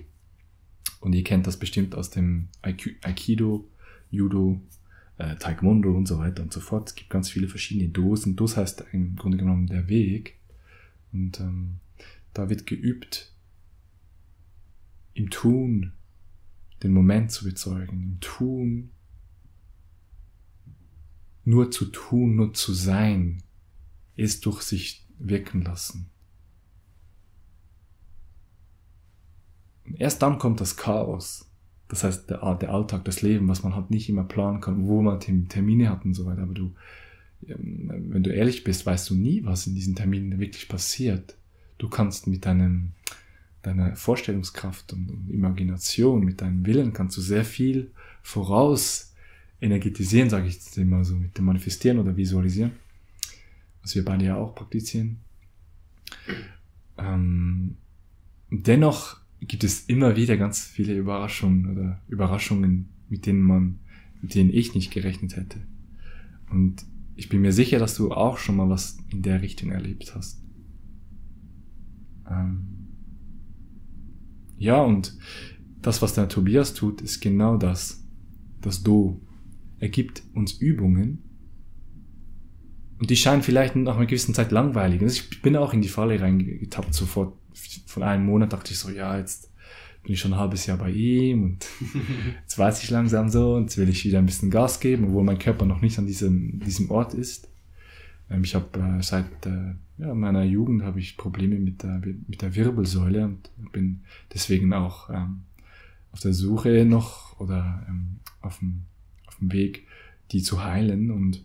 Und 1.00 1.12
ihr 1.14 1.24
kennt 1.24 1.46
das 1.46 1.58
bestimmt 1.58 1.94
aus 1.94 2.10
dem 2.10 2.48
Aikido, 2.62 3.68
Judo, 4.10 4.60
äh, 5.18 5.36
Taekwondo 5.36 5.92
und 5.92 6.06
so 6.06 6.18
weiter 6.18 6.42
und 6.42 6.52
so 6.52 6.60
fort. 6.60 6.90
Es 6.90 6.94
gibt 6.94 7.10
ganz 7.10 7.28
viele 7.28 7.48
verschiedene 7.48 7.88
Dosen. 7.88 8.36
Dos 8.36 8.56
heißt 8.56 8.84
im 8.92 9.16
Grunde 9.16 9.38
genommen 9.38 9.66
der 9.66 9.88
Weg. 9.88 10.38
Und 11.12 11.40
ähm, 11.40 11.76
da 12.32 12.48
wird 12.48 12.66
geübt, 12.66 13.32
im 15.14 15.30
Tun 15.30 15.92
den 16.82 16.92
Moment 16.92 17.30
zu 17.30 17.44
bezeugen, 17.44 18.02
im 18.02 18.20
Tun 18.20 18.90
nur 21.44 21.70
zu 21.70 21.86
tun, 21.86 22.36
nur 22.36 22.54
zu 22.54 22.72
sein, 22.72 23.42
es 24.16 24.40
durch 24.40 24.62
sich 24.62 25.06
wirken 25.18 25.62
lassen. 25.62 26.10
Erst 29.98 30.22
dann 30.22 30.38
kommt 30.38 30.60
das 30.60 30.76
Chaos. 30.76 31.48
Das 31.88 32.04
heißt, 32.04 32.30
der, 32.30 32.54
der 32.54 32.70
Alltag, 32.70 33.04
das 33.04 33.22
Leben, 33.22 33.48
was 33.48 33.62
man 33.62 33.74
halt 33.74 33.90
nicht 33.90 34.08
immer 34.08 34.24
planen 34.24 34.60
kann, 34.60 34.86
wo 34.86 35.02
man 35.02 35.20
Termine 35.20 35.90
hat 35.90 36.04
und 36.04 36.14
so 36.14 36.24
weiter. 36.24 36.42
Aber 36.42 36.54
du, 36.54 36.74
ähm, 37.46 37.90
wenn 38.08 38.22
du 38.22 38.32
ehrlich 38.32 38.64
bist, 38.64 38.86
weißt 38.86 39.10
du 39.10 39.14
nie, 39.14 39.44
was 39.44 39.66
in 39.66 39.74
diesen 39.74 39.94
Terminen 39.94 40.38
wirklich 40.40 40.68
passiert. 40.68 41.36
Du 41.78 41.88
kannst 41.88 42.26
mit 42.26 42.46
deinem, 42.46 42.92
deiner 43.62 43.94
Vorstellungskraft 43.96 44.92
und, 44.92 45.10
und 45.10 45.30
Imagination, 45.30 46.24
mit 46.24 46.40
deinem 46.40 46.64
Willen, 46.64 46.92
kannst 46.92 47.16
du 47.16 47.20
sehr 47.20 47.44
viel 47.44 47.90
voraus 48.22 49.11
energetisieren, 49.62 50.28
sage 50.28 50.48
ich 50.48 50.54
jetzt 50.54 50.76
immer 50.76 51.04
so, 51.04 51.14
mit 51.14 51.38
dem 51.38 51.44
Manifestieren 51.44 51.98
oder 51.98 52.16
Visualisieren, 52.16 52.72
was 53.80 53.94
wir 53.94 54.04
beide 54.04 54.26
ja 54.26 54.36
auch 54.36 54.54
praktizieren. 54.54 55.20
Ähm, 56.98 57.76
dennoch 58.50 59.20
gibt 59.40 59.64
es 59.64 59.84
immer 59.86 60.16
wieder 60.16 60.36
ganz 60.36 60.64
viele 60.64 60.96
Überraschungen 60.96 61.70
oder 61.70 62.02
Überraschungen, 62.08 62.88
mit 63.08 63.26
denen 63.26 63.42
man, 63.42 63.78
mit 64.20 64.34
denen 64.34 64.50
ich 64.50 64.74
nicht 64.74 64.92
gerechnet 64.92 65.36
hätte. 65.36 65.60
Und 66.50 66.84
ich 67.14 67.28
bin 67.28 67.40
mir 67.40 67.52
sicher, 67.52 67.78
dass 67.78 67.96
du 67.96 68.12
auch 68.12 68.38
schon 68.38 68.56
mal 68.56 68.68
was 68.68 68.98
in 69.10 69.22
der 69.22 69.42
Richtung 69.42 69.70
erlebt 69.70 70.14
hast. 70.14 70.42
Ähm 72.28 72.66
ja, 74.58 74.80
und 74.80 75.16
das, 75.80 76.02
was 76.02 76.14
der 76.14 76.28
Tobias 76.28 76.74
tut, 76.74 77.00
ist 77.00 77.20
genau 77.20 77.56
das. 77.56 78.04
Das 78.60 78.82
Do. 78.82 79.20
Er 79.82 79.88
gibt 79.88 80.22
uns 80.32 80.52
Übungen. 80.52 81.24
Und 83.00 83.10
die 83.10 83.16
scheinen 83.16 83.42
vielleicht 83.42 83.74
nach 83.74 83.96
einer 83.96 84.06
gewissen 84.06 84.32
Zeit 84.32 84.52
langweilig. 84.52 85.02
Also 85.02 85.20
ich 85.20 85.42
bin 85.42 85.56
auch 85.56 85.74
in 85.74 85.82
die 85.82 85.88
Falle 85.88 86.20
reingetappt 86.20 86.94
sofort 86.94 87.34
von 87.86 88.04
einem 88.04 88.24
Monat 88.24 88.52
dachte 88.52 88.72
ich 88.72 88.78
so, 88.78 88.90
ja, 88.90 89.18
jetzt 89.18 89.50
bin 90.04 90.12
ich 90.12 90.20
schon 90.20 90.34
ein 90.34 90.38
halbes 90.38 90.66
Jahr 90.66 90.78
bei 90.78 90.90
ihm 90.90 91.42
und 91.42 91.66
jetzt 92.42 92.56
weiß 92.56 92.80
ich 92.84 92.90
langsam 92.90 93.28
so 93.28 93.56
und 93.56 93.64
jetzt 93.64 93.76
will 93.76 93.88
ich 93.88 94.04
wieder 94.04 94.20
ein 94.20 94.26
bisschen 94.26 94.52
Gas 94.52 94.78
geben, 94.78 95.06
obwohl 95.06 95.24
mein 95.24 95.40
Körper 95.40 95.66
noch 95.66 95.80
nicht 95.80 95.98
an 95.98 96.06
diesem, 96.06 96.60
diesem 96.60 96.88
Ort 96.92 97.14
ist. 97.14 97.48
Ähm, 98.30 98.44
ich 98.44 98.54
habe 98.54 98.78
äh, 98.78 99.02
seit 99.02 99.46
äh, 99.46 99.74
ja, 99.98 100.14
meiner 100.14 100.44
Jugend 100.44 100.84
habe 100.84 101.00
ich 101.00 101.16
Probleme 101.16 101.58
mit 101.58 101.82
der, 101.82 102.00
mit 102.28 102.40
der 102.40 102.54
Wirbelsäule 102.54 103.24
und 103.24 103.50
bin 103.72 104.02
deswegen 104.32 104.72
auch 104.72 105.10
ähm, 105.10 105.42
auf 106.12 106.20
der 106.20 106.34
Suche 106.34 106.84
noch 106.84 107.40
oder 107.40 107.84
ähm, 107.88 108.20
auf, 108.40 108.60
dem, 108.60 108.84
dem 109.42 109.52
Weg, 109.52 109.86
die 110.30 110.42
zu 110.42 110.64
heilen 110.64 111.10
und 111.10 111.44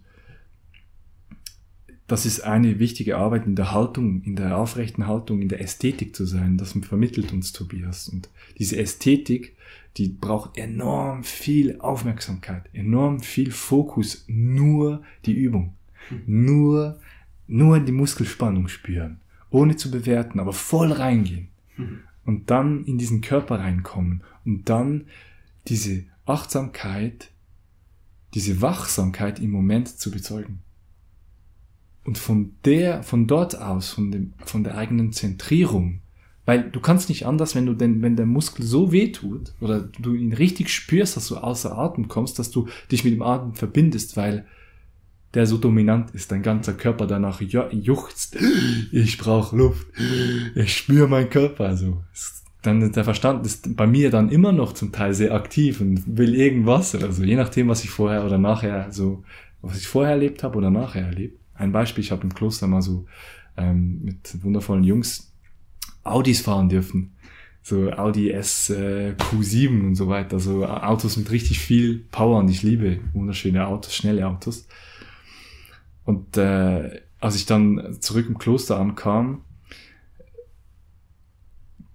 das 2.07 2.25
ist 2.25 2.39
eine 2.39 2.79
wichtige 2.79 3.17
Arbeit 3.17 3.45
in 3.45 3.55
der 3.55 3.73
Haltung, 3.73 4.23
in 4.23 4.37
der 4.37 4.57
aufrechten 4.57 5.07
Haltung, 5.07 5.41
in 5.41 5.49
der 5.49 5.59
Ästhetik 5.59 6.15
zu 6.15 6.25
sein. 6.25 6.57
Das 6.57 6.71
vermittelt 6.71 7.33
uns 7.33 7.51
Tobias. 7.51 8.07
Und 8.07 8.29
diese 8.57 8.77
Ästhetik, 8.77 9.57
die 9.97 10.07
braucht 10.07 10.57
enorm 10.57 11.25
viel 11.25 11.79
Aufmerksamkeit, 11.79 12.69
enorm 12.71 13.19
viel 13.19 13.51
Fokus, 13.51 14.23
nur 14.27 15.03
die 15.25 15.33
Übung. 15.33 15.73
Nur, 16.25 16.97
nur 17.47 17.81
die 17.81 17.91
Muskelspannung 17.91 18.69
spüren. 18.69 19.19
Ohne 19.49 19.75
zu 19.75 19.91
bewerten, 19.91 20.39
aber 20.39 20.53
voll 20.53 20.93
reingehen. 20.93 21.49
Und 22.23 22.49
dann 22.49 22.85
in 22.85 22.97
diesen 22.97 23.19
Körper 23.19 23.59
reinkommen. 23.59 24.23
Und 24.45 24.69
dann 24.69 25.07
diese 25.67 26.05
Achtsamkeit, 26.25 27.31
diese 28.33 28.61
Wachsamkeit 28.61 29.39
im 29.39 29.51
Moment 29.51 29.87
zu 29.87 30.11
bezeugen. 30.11 30.59
Und 32.03 32.17
von 32.17 32.53
der, 32.65 33.03
von 33.03 33.27
dort 33.27 33.59
aus, 33.59 33.89
von 33.89 34.11
dem, 34.11 34.33
von 34.45 34.63
der 34.63 34.77
eigenen 34.77 35.11
Zentrierung, 35.11 36.01
Weil 36.47 36.71
du 36.71 36.79
kannst 36.79 37.09
nicht 37.09 37.25
anders, 37.25 37.55
wenn 37.55 37.65
du 37.65 37.73
denn, 37.73 38.01
wenn 38.01 38.15
der 38.15 38.25
Muskel 38.25 38.63
so 38.63 38.93
weh 38.93 39.11
tut 39.11 39.53
oder 39.59 39.81
du 39.81 40.13
ihn 40.13 40.31
richtig 40.31 40.69
spürst, 40.69 41.17
dass 41.17 41.27
du 41.27 41.35
außer 41.35 41.77
Atem 41.77 42.07
kommst, 42.07 42.39
dass 42.39 42.51
du 42.51 42.69
dich 42.89 43.03
mit 43.03 43.13
dem 43.13 43.21
Atem 43.21 43.53
verbindest, 43.53 44.15
weil 44.15 44.45
der 45.33 45.45
so 45.45 45.57
dominant 45.57 46.11
ist, 46.11 46.31
dein 46.31 46.43
ganzer 46.43 46.73
Körper 46.73 47.05
danach 47.05 47.41
juchzt. 47.41 48.37
Ich 48.93 49.17
brauche 49.17 49.57
Luft. 49.57 49.87
Ich 50.55 50.77
spüre 50.77 51.09
meinen 51.09 51.29
Körper. 51.29 51.65
Also 51.65 52.01
dann 52.61 52.91
der 52.91 53.03
Verstand 53.03 53.45
ist 53.45 53.75
bei 53.75 53.87
mir 53.87 54.09
dann 54.09 54.29
immer 54.29 54.51
noch 54.51 54.73
zum 54.73 54.91
Teil 54.91 55.13
sehr 55.13 55.33
aktiv 55.33 55.79
und 55.79 56.17
will 56.17 56.35
irgendwas 56.35 56.95
oder 56.95 57.11
so, 57.11 57.23
je 57.23 57.35
nachdem, 57.35 57.67
was 57.67 57.83
ich 57.83 57.89
vorher 57.89 58.25
oder 58.25 58.37
nachher 58.37 58.91
so, 58.91 59.23
was 59.61 59.77
ich 59.77 59.87
vorher 59.87 60.13
erlebt 60.13 60.43
habe 60.43 60.57
oder 60.57 60.69
nachher 60.69 61.05
erlebt. 61.05 61.39
Ein 61.53 61.71
Beispiel, 61.71 62.03
ich 62.03 62.11
habe 62.11 62.23
im 62.23 62.33
Kloster 62.33 62.67
mal 62.67 62.81
so 62.81 63.05
ähm, 63.57 64.01
mit 64.03 64.43
wundervollen 64.43 64.83
Jungs 64.83 65.33
Audis 66.03 66.41
fahren 66.41 66.69
dürfen. 66.69 67.13
So 67.61 67.91
Audi 67.91 68.31
S 68.31 68.69
äh, 68.69 69.13
Q7 69.17 69.87
und 69.87 69.95
so 69.95 70.07
weiter. 70.07 70.39
So 70.39 70.65
Autos 70.65 71.17
mit 71.17 71.31
richtig 71.31 71.59
viel 71.59 72.05
Power 72.11 72.39
und 72.39 72.49
ich 72.49 72.63
liebe 72.63 72.99
wunderschöne 73.13 73.67
Autos, 73.67 73.93
schnelle 73.93 74.25
Autos. 74.25 74.67
Und 76.05 76.37
äh, 76.37 77.01
als 77.19 77.35
ich 77.35 77.45
dann 77.45 77.97
zurück 77.99 78.27
im 78.29 78.37
Kloster 78.37 78.79
ankam, 78.79 79.41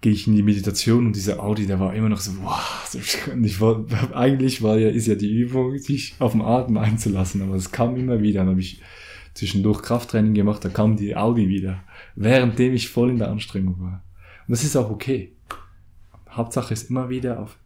gehe 0.03 0.13
ich 0.13 0.27
in 0.27 0.35
die 0.35 0.43
Meditation 0.43 1.07
und 1.07 1.17
dieser 1.17 1.41
Audi, 1.41 1.65
der 1.65 1.79
war 1.79 1.95
immer 1.95 2.09
noch 2.09 2.21
so, 2.21 2.33
wow, 2.43 2.97
und 3.33 3.45
ich 3.45 3.61
war, 3.61 3.87
eigentlich 4.15 4.61
war 4.61 4.77
ja, 4.77 4.91
ist 4.91 5.07
ja 5.07 5.15
die 5.15 5.33
Übung, 5.33 5.79
sich 5.79 6.17
auf 6.19 6.33
dem 6.33 6.43
Atem 6.43 6.77
einzulassen, 6.77 7.41
aber 7.41 7.55
es 7.55 7.71
kam 7.71 7.97
immer 7.97 8.21
wieder, 8.21 8.41
dann 8.41 8.51
habe 8.51 8.61
ich 8.61 8.83
zwischendurch 9.33 9.81
Krafttraining 9.81 10.35
gemacht, 10.35 10.65
da 10.65 10.69
kam 10.69 10.97
die 10.97 11.17
Audi 11.17 11.49
wieder, 11.49 11.85
währenddem 12.17 12.75
ich 12.75 12.89
voll 12.89 13.11
in 13.11 13.19
der 13.19 13.31
Anstrengung 13.31 13.81
war. 13.81 14.05
Und 14.47 14.51
das 14.51 14.65
ist 14.65 14.77
auch 14.77 14.91
okay. 14.91 15.37
Hauptsache 16.29 16.75
ist 16.75 16.91
immer 16.91 17.09
wieder 17.09 17.39
auf 17.39 17.57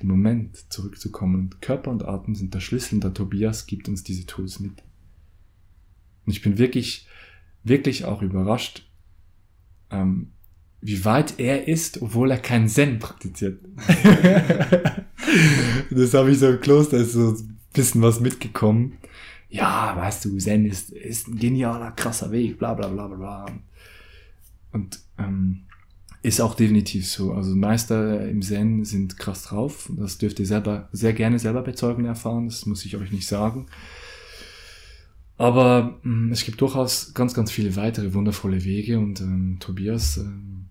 den 0.00 0.08
Moment 0.08 0.72
zurückzukommen. 0.72 1.54
Körper 1.60 1.90
und 1.90 2.06
Atem 2.06 2.34
sind 2.34 2.54
der 2.54 2.60
Schlüssel 2.60 2.94
und 2.94 3.04
der 3.04 3.12
Tobias 3.12 3.66
gibt 3.66 3.88
uns 3.88 4.02
diese 4.02 4.24
Tools 4.24 4.60
mit. 4.60 4.82
Und 6.24 6.32
ich 6.32 6.40
bin 6.40 6.56
wirklich, 6.56 7.06
wirklich 7.64 8.06
auch 8.06 8.22
überrascht, 8.22 8.88
ähm, 9.90 10.32
wie 10.82 11.04
weit 11.04 11.38
er 11.38 11.68
ist, 11.68 12.02
obwohl 12.02 12.32
er 12.32 12.38
keinen 12.38 12.68
Zen 12.68 12.98
praktiziert. 12.98 13.60
das 15.90 16.12
habe 16.12 16.32
ich 16.32 16.40
so 16.40 16.48
im 16.48 16.60
Kloster, 16.60 16.98
ist 16.98 17.12
so 17.12 17.30
ein 17.30 17.58
bisschen 17.72 18.02
was 18.02 18.18
mitgekommen. 18.18 18.98
Ja, 19.48 19.94
weißt 19.96 20.24
du, 20.24 20.36
Zen 20.38 20.66
ist, 20.66 20.90
ist 20.90 21.28
ein 21.28 21.38
genialer, 21.38 21.92
krasser 21.92 22.32
Weg, 22.32 22.58
bla 22.58 22.74
bla 22.74 22.88
bla 22.88 23.06
bla. 23.06 23.46
Und 24.72 24.98
ähm, 25.18 25.62
ist 26.22 26.40
auch 26.40 26.54
definitiv 26.54 27.08
so. 27.08 27.32
Also 27.32 27.54
Meister 27.54 28.28
im 28.28 28.42
Zen 28.42 28.84
sind 28.84 29.18
krass 29.18 29.44
drauf. 29.44 29.88
Das 29.96 30.18
dürft 30.18 30.40
ihr 30.40 30.46
selber 30.46 30.88
sehr 30.90 31.12
gerne 31.12 31.38
selber 31.38 31.62
bezeugen 31.62 32.06
erfahren. 32.06 32.46
Das 32.46 32.66
muss 32.66 32.84
ich 32.84 32.96
euch 32.96 33.12
nicht 33.12 33.28
sagen. 33.28 33.66
Aber 35.36 35.98
ähm, 36.04 36.30
es 36.32 36.44
gibt 36.44 36.60
durchaus 36.60 37.14
ganz, 37.14 37.34
ganz 37.34 37.50
viele 37.50 37.76
weitere 37.76 38.14
wundervolle 38.14 38.64
Wege 38.64 38.98
und 38.98 39.20
ähm, 39.20 39.58
Tobias 39.60 40.16
ähm, 40.16 40.61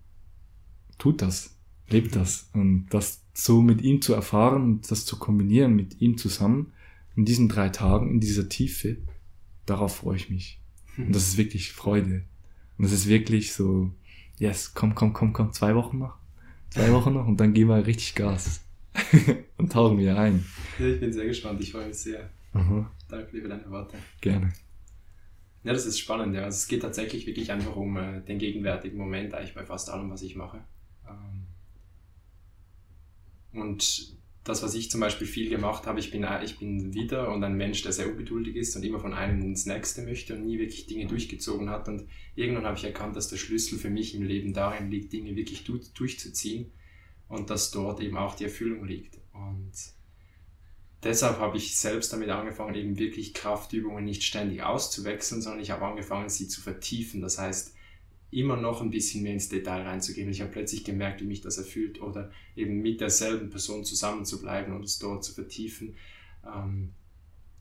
tut 1.01 1.23
das, 1.23 1.57
lebt 1.89 2.15
das. 2.15 2.49
Und 2.53 2.87
das 2.91 3.23
so 3.33 3.61
mit 3.61 3.81
ihm 3.81 4.01
zu 4.01 4.13
erfahren 4.13 4.63
und 4.63 4.91
das 4.91 5.05
zu 5.05 5.17
kombinieren 5.17 5.75
mit 5.75 5.99
ihm 5.99 6.17
zusammen 6.17 6.73
in 7.15 7.25
diesen 7.25 7.49
drei 7.49 7.69
Tagen, 7.69 8.11
in 8.11 8.19
dieser 8.19 8.49
Tiefe, 8.49 8.97
darauf 9.65 9.97
freue 9.97 10.17
ich 10.17 10.29
mich. 10.29 10.59
Und 10.97 11.15
das 11.15 11.23
ist 11.23 11.37
wirklich 11.37 11.71
Freude. 11.71 12.23
Und 12.77 12.83
das 12.83 12.91
ist 12.91 13.07
wirklich 13.07 13.53
so, 13.53 13.91
yes, 14.37 14.73
komm, 14.75 14.93
komm, 14.93 15.13
komm, 15.13 15.33
komm, 15.33 15.51
zwei 15.53 15.73
Wochen 15.75 15.97
noch. 15.97 16.17
Zwei 16.69 16.91
Wochen 16.93 17.13
noch 17.13 17.27
und 17.27 17.39
dann 17.39 17.53
gehen 17.53 17.67
wir 17.67 17.85
richtig 17.85 18.13
Gas. 18.13 18.63
und 19.57 19.71
tauchen 19.71 19.97
wir 19.97 20.17
ein. 20.17 20.45
Ja, 20.77 20.87
ich 20.87 20.99
bin 20.99 21.11
sehr 21.11 21.25
gespannt, 21.25 21.61
ich 21.61 21.71
freue 21.71 21.87
mich 21.87 21.97
sehr. 21.97 22.29
Mhm. 22.53 22.85
Danke 23.09 23.27
für 23.31 23.47
deine 23.47 23.69
Worte. 23.71 23.97
Gerne. 24.19 24.53
Ja, 25.63 25.73
das 25.73 25.85
ist 25.85 25.99
spannend. 25.99 26.35
Ja. 26.35 26.43
Also 26.43 26.57
es 26.57 26.67
geht 26.67 26.81
tatsächlich 26.81 27.25
wirklich 27.25 27.51
einfach 27.51 27.75
um 27.75 27.97
äh, 27.97 28.21
den 28.21 28.37
gegenwärtigen 28.37 28.97
Moment, 28.97 29.33
eigentlich 29.33 29.55
bei 29.55 29.65
fast 29.65 29.89
allem, 29.89 30.09
was 30.11 30.21
ich 30.21 30.35
mache. 30.35 30.61
Ähm, 31.11 31.47
und 33.61 34.15
das, 34.43 34.63
was 34.63 34.73
ich 34.73 34.89
zum 34.89 35.01
Beispiel 35.01 35.27
viel 35.27 35.49
gemacht 35.49 35.85
habe, 35.85 35.99
ich 35.99 36.09
bin, 36.09 36.25
ich 36.43 36.57
bin 36.57 36.93
wieder 36.93 37.31
und 37.31 37.43
ein 37.43 37.55
Mensch, 37.55 37.83
der 37.83 37.91
sehr 37.91 38.09
ungeduldig 38.09 38.55
ist 38.55 38.75
und 38.75 38.83
immer 38.83 38.99
von 38.99 39.13
einem 39.13 39.41
ins 39.41 39.67
nächste 39.67 40.01
möchte 40.01 40.35
und 40.35 40.45
nie 40.45 40.57
wirklich 40.57 40.87
Dinge 40.87 41.05
durchgezogen 41.05 41.69
hat. 41.69 41.87
Und 41.87 42.07
irgendwann 42.35 42.65
habe 42.65 42.77
ich 42.77 42.83
erkannt, 42.83 43.15
dass 43.15 43.27
der 43.27 43.37
Schlüssel 43.37 43.77
für 43.77 43.91
mich 43.91 44.15
im 44.15 44.23
Leben 44.23 44.53
darin 44.53 44.89
liegt, 44.89 45.13
Dinge 45.13 45.35
wirklich 45.35 45.63
durchzuziehen 45.63 46.71
und 47.27 47.51
dass 47.51 47.69
dort 47.69 48.01
eben 48.01 48.17
auch 48.17 48.35
die 48.35 48.45
Erfüllung 48.45 48.83
liegt. 48.85 49.19
Und 49.33 49.73
deshalb 51.03 51.37
habe 51.37 51.57
ich 51.57 51.77
selbst 51.77 52.11
damit 52.11 52.29
angefangen, 52.29 52.73
eben 52.73 52.97
wirklich 52.97 53.35
Kraftübungen 53.35 54.03
nicht 54.03 54.23
ständig 54.23 54.63
auszuwechseln, 54.63 55.43
sondern 55.43 55.61
ich 55.61 55.69
habe 55.69 55.85
angefangen, 55.85 56.29
sie 56.29 56.47
zu 56.47 56.61
vertiefen. 56.61 57.21
Das 57.21 57.37
heißt, 57.37 57.75
immer 58.31 58.55
noch 58.55 58.81
ein 58.81 58.89
bisschen 58.89 59.23
mehr 59.23 59.33
ins 59.33 59.49
Detail 59.49 59.81
reinzugehen. 59.81 60.29
Ich 60.29 60.41
habe 60.41 60.51
plötzlich 60.51 60.83
gemerkt, 60.83 61.21
wie 61.21 61.25
mich 61.25 61.41
das 61.41 61.57
erfüllt 61.57 62.01
oder 62.01 62.31
eben 62.55 62.81
mit 62.81 63.01
derselben 63.01 63.49
Person 63.49 63.83
zusammen 63.83 64.25
zu 64.25 64.41
bleiben 64.41 64.73
und 64.73 64.83
es 64.83 64.99
dort 64.99 65.23
zu 65.23 65.33
vertiefen. 65.33 65.95
Ähm, 66.45 66.93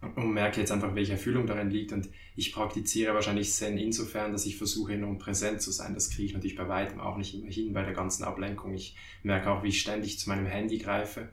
und 0.00 0.32
merke 0.32 0.60
jetzt 0.60 0.72
einfach, 0.72 0.94
welche 0.94 1.12
Erfüllung 1.12 1.46
darin 1.46 1.70
liegt. 1.70 1.92
Und 1.92 2.08
ich 2.34 2.52
praktiziere 2.52 3.12
wahrscheinlich 3.12 3.52
Zen 3.52 3.76
insofern, 3.76 4.32
dass 4.32 4.46
ich 4.46 4.56
versuche, 4.56 4.94
enorm 4.94 5.18
präsent 5.18 5.60
zu 5.60 5.72
sein. 5.72 5.92
Das 5.92 6.08
kriege 6.08 6.24
ich 6.24 6.32
natürlich 6.32 6.56
bei 6.56 6.68
weitem 6.68 7.00
auch 7.00 7.18
nicht 7.18 7.34
immer 7.34 7.50
hin 7.50 7.74
bei 7.74 7.82
der 7.82 7.92
ganzen 7.92 8.24
Ablenkung. 8.24 8.72
Ich 8.72 8.96
merke 9.22 9.50
auch, 9.50 9.62
wie 9.62 9.68
ich 9.68 9.80
ständig 9.80 10.18
zu 10.18 10.30
meinem 10.30 10.46
Handy 10.46 10.78
greife. 10.78 11.28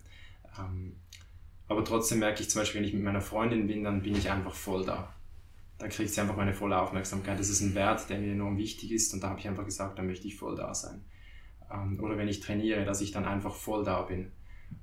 Ähm, 0.60 0.98
aber 1.70 1.86
trotzdem 1.86 2.20
merke 2.20 2.42
ich 2.42 2.50
zum 2.50 2.62
Beispiel, 2.62 2.82
wenn 2.82 2.88
ich 2.88 2.94
mit 2.94 3.04
meiner 3.04 3.22
Freundin 3.22 3.68
bin, 3.68 3.84
dann 3.84 4.04
bin 4.04 4.16
ich 4.16 4.30
einfach 4.30 4.54
voll 4.54 4.86
da 4.86 5.14
da 5.78 5.88
kriegt 5.88 6.10
sie 6.10 6.22
einfach 6.22 6.36
meine 6.36 6.54
volle 6.54 6.80
Aufmerksamkeit. 6.80 7.40
Das 7.40 7.50
ist 7.50 7.62
ein 7.62 7.76
Wert, 7.76 8.10
der 8.10 8.20
mir 8.20 8.32
enorm 8.32 8.58
wichtig 8.58 8.92
ist 8.92 9.14
und 9.14 9.22
da 9.22 9.30
habe 9.30 9.40
ich 9.40 9.48
einfach 9.48 9.66
gesagt, 9.66 10.00
da 10.00 10.04
möchte 10.04 10.28
ich 10.28 10.36
voll 10.36 10.56
da 10.56 10.74
sein. 10.74 11.02
Ähm, 11.72 12.00
oder 12.02 12.18
wenn 12.18 12.28
ich 12.28 12.40
trainiere, 12.40 12.86
dass 12.86 13.02
ich 13.02 13.12
dann 13.12 13.26
einfach 13.26 13.54
voll 13.54 13.84
da 13.84 14.02
bin. 14.02 14.32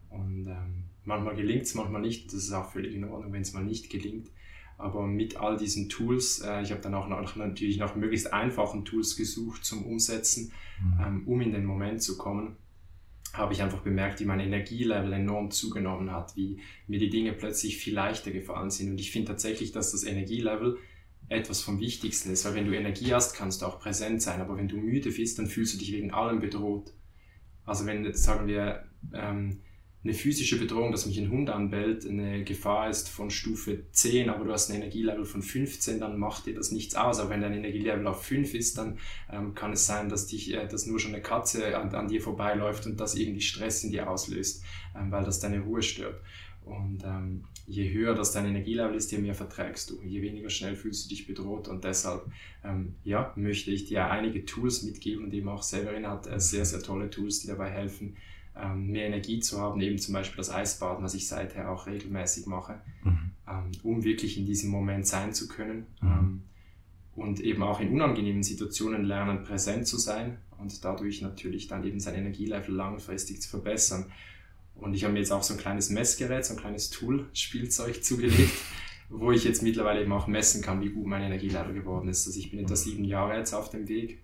Und 0.08 0.46
ähm, 0.46 0.84
manchmal 1.04 1.34
gelingt 1.34 1.62
es, 1.62 1.74
manchmal 1.74 2.00
nicht. 2.00 2.28
Das 2.28 2.34
ist 2.34 2.52
auch 2.52 2.70
völlig 2.70 2.94
in 2.94 3.04
Ordnung, 3.04 3.32
wenn 3.32 3.42
es 3.42 3.52
mal 3.52 3.64
nicht 3.64 3.90
gelingt. 3.90 4.28
Aber 4.76 5.06
mit 5.06 5.36
all 5.36 5.56
diesen 5.56 5.88
Tools, 5.88 6.40
äh, 6.40 6.62
ich 6.62 6.70
habe 6.70 6.80
dann 6.80 6.94
auch 6.94 7.08
noch, 7.08 7.36
natürlich 7.36 7.78
nach 7.78 7.94
möglichst 7.94 8.32
einfachen 8.32 8.84
Tools 8.84 9.16
gesucht 9.16 9.64
zum 9.64 9.84
Umsetzen, 9.84 10.52
mhm. 10.80 11.00
ähm, 11.04 11.22
um 11.26 11.40
in 11.40 11.52
den 11.52 11.64
Moment 11.64 12.02
zu 12.02 12.16
kommen, 12.16 12.56
habe 13.34 13.52
ich 13.52 13.62
einfach 13.62 13.80
bemerkt, 13.80 14.20
wie 14.20 14.24
mein 14.24 14.40
Energielevel 14.40 15.12
enorm 15.12 15.50
zugenommen 15.50 16.10
hat, 16.12 16.36
wie 16.36 16.60
mir 16.86 16.98
die 16.98 17.10
Dinge 17.10 17.32
plötzlich 17.32 17.76
viel 17.76 17.94
leichter 17.94 18.30
gefallen 18.30 18.70
sind. 18.70 18.90
Und 18.90 19.00
ich 19.00 19.10
finde 19.10 19.32
tatsächlich, 19.32 19.72
dass 19.72 19.92
das 19.92 20.04
Energielevel 20.04 20.78
etwas 21.28 21.60
vom 21.60 21.80
Wichtigsten 21.80 22.30
ist, 22.30 22.44
weil 22.44 22.54
wenn 22.54 22.66
du 22.66 22.76
Energie 22.76 23.12
hast, 23.12 23.34
kannst 23.34 23.62
du 23.62 23.66
auch 23.66 23.80
präsent 23.80 24.22
sein, 24.22 24.40
aber 24.40 24.56
wenn 24.56 24.68
du 24.68 24.76
müde 24.76 25.10
bist, 25.10 25.38
dann 25.38 25.46
fühlst 25.46 25.74
du 25.74 25.78
dich 25.78 25.92
wegen 25.92 26.12
allem 26.12 26.38
bedroht. 26.38 26.92
Also 27.64 27.86
wenn, 27.86 28.12
sagen 28.14 28.46
wir, 28.46 28.84
ähm, 29.12 29.60
eine 30.04 30.12
physische 30.12 30.58
Bedrohung, 30.58 30.92
dass 30.92 31.06
mich 31.06 31.18
ein 31.18 31.30
Hund 31.30 31.48
anbellt, 31.48 32.06
eine 32.06 32.44
Gefahr 32.44 32.90
ist 32.90 33.08
von 33.08 33.30
Stufe 33.30 33.84
10, 33.90 34.28
aber 34.28 34.44
du 34.44 34.52
hast 34.52 34.70
ein 34.70 34.76
Energielevel 34.76 35.24
von 35.24 35.40
15, 35.40 35.98
dann 35.98 36.18
macht 36.18 36.44
dir 36.44 36.54
das 36.54 36.72
nichts 36.72 36.94
aus. 36.94 37.20
Aber 37.20 37.30
wenn 37.30 37.40
dein 37.40 37.54
Energielevel 37.54 38.06
auf 38.06 38.22
5 38.22 38.52
ist, 38.52 38.76
dann 38.76 38.98
ähm, 39.32 39.54
kann 39.54 39.72
es 39.72 39.86
sein, 39.86 40.10
dass 40.10 40.26
dich, 40.26 40.52
äh, 40.52 40.68
dass 40.68 40.86
nur 40.86 41.00
schon 41.00 41.14
eine 41.14 41.22
Katze 41.22 41.78
an, 41.78 41.94
an, 41.94 42.08
dir 42.08 42.20
vorbeiläuft 42.20 42.86
und 42.86 43.00
das 43.00 43.14
irgendwie 43.14 43.40
Stress 43.40 43.82
in 43.82 43.92
dir 43.92 44.10
auslöst, 44.10 44.62
ähm, 44.94 45.10
weil 45.10 45.24
das 45.24 45.40
deine 45.40 45.60
Ruhe 45.60 45.80
stört. 45.82 46.20
Und 46.66 47.02
ähm, 47.04 47.44
je 47.66 47.90
höher 47.90 48.14
das 48.14 48.32
dein 48.32 48.44
Energielevel 48.44 48.94
ist, 48.94 49.10
je 49.10 49.18
mehr 49.18 49.34
verträgst 49.34 49.88
du, 49.88 50.02
je 50.02 50.20
weniger 50.20 50.50
schnell 50.50 50.76
fühlst 50.76 51.06
du 51.06 51.08
dich 51.08 51.26
bedroht. 51.26 51.66
Und 51.66 51.84
deshalb 51.84 52.26
ähm, 52.62 52.94
ja, 53.04 53.32
möchte 53.36 53.70
ich 53.70 53.86
dir 53.86 54.10
einige 54.10 54.44
Tools 54.44 54.82
mitgeben 54.82 55.24
und 55.24 55.32
eben 55.32 55.48
auch 55.48 55.62
Severin 55.62 56.06
hat 56.06 56.26
äh, 56.26 56.38
sehr, 56.38 56.66
sehr 56.66 56.82
tolle 56.82 57.08
Tools, 57.08 57.40
die 57.40 57.46
dabei 57.46 57.70
helfen, 57.70 58.16
ähm, 58.56 58.88
mehr 58.90 59.06
Energie 59.06 59.40
zu 59.40 59.60
haben, 59.60 59.80
eben 59.80 59.98
zum 59.98 60.14
Beispiel 60.14 60.36
das 60.36 60.50
Eisbaden, 60.50 61.04
was 61.04 61.14
ich 61.14 61.26
seither 61.26 61.70
auch 61.70 61.86
regelmäßig 61.86 62.46
mache, 62.46 62.80
mhm. 63.02 63.30
ähm, 63.48 63.72
um 63.82 64.04
wirklich 64.04 64.38
in 64.38 64.46
diesem 64.46 64.70
Moment 64.70 65.06
sein 65.06 65.32
zu 65.32 65.48
können 65.48 65.86
mhm. 66.00 66.08
ähm, 66.08 66.42
und 67.16 67.40
eben 67.40 67.62
auch 67.62 67.80
in 67.80 67.90
unangenehmen 67.90 68.42
Situationen 68.42 69.04
lernen, 69.04 69.42
präsent 69.42 69.86
zu 69.86 69.98
sein 69.98 70.38
und 70.58 70.84
dadurch 70.84 71.20
natürlich 71.20 71.68
dann 71.68 71.84
eben 71.84 72.00
sein 72.00 72.14
Energielevel 72.14 72.74
langfristig 72.74 73.42
zu 73.42 73.48
verbessern. 73.48 74.06
Und 74.76 74.94
ich 74.94 75.04
habe 75.04 75.12
mir 75.12 75.20
jetzt 75.20 75.32
auch 75.32 75.42
so 75.42 75.54
ein 75.54 75.60
kleines 75.60 75.90
Messgerät, 75.90 76.44
so 76.44 76.54
ein 76.54 76.60
kleines 76.60 76.90
Tool, 76.90 77.28
Spielzeug 77.32 78.02
zugelegt, 78.04 78.54
wo 79.08 79.30
ich 79.30 79.44
jetzt 79.44 79.62
mittlerweile 79.62 80.02
eben 80.02 80.12
auch 80.12 80.26
messen 80.26 80.62
kann, 80.62 80.80
wie 80.80 80.90
gut 80.90 81.06
mein 81.06 81.22
Energielevel 81.22 81.74
geworden 81.74 82.08
ist. 82.08 82.26
Also 82.26 82.38
ich 82.38 82.50
bin 82.50 82.60
etwa 82.60 82.76
sieben 82.76 83.04
Jahre 83.04 83.36
jetzt 83.36 83.52
auf 83.52 83.70
dem 83.70 83.88
Weg 83.88 84.23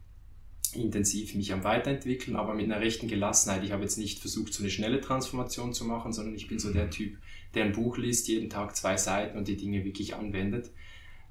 intensiv 0.77 1.35
mich 1.35 1.53
am 1.53 1.65
Weiterentwickeln, 1.65 2.37
aber 2.37 2.55
mit 2.55 2.67
einer 2.67 2.81
rechten 2.81 3.09
Gelassenheit. 3.09 3.65
Ich 3.65 3.73
habe 3.73 3.83
jetzt 3.83 3.99
nicht 3.99 4.19
versucht, 4.19 4.53
so 4.53 4.63
eine 4.63 4.71
schnelle 4.71 5.01
Transformation 5.01 5.73
zu 5.73 5.85
machen, 5.85 6.13
sondern 6.13 6.35
ich 6.35 6.49
bin 6.49 6.59
so 6.59 6.73
der 6.73 6.91
Typ, 6.91 7.17
der 7.55 7.65
ein 7.65 7.73
Buch 7.73 7.99
liest, 7.99 8.29
jeden 8.29 8.51
Tag 8.51 8.77
zwei 8.77 8.97
Seiten 8.97 9.39
und 9.39 9.49
die 9.49 9.57
Dinge 9.57 9.85
wirklich 9.85 10.15
anwendet. 10.15 10.71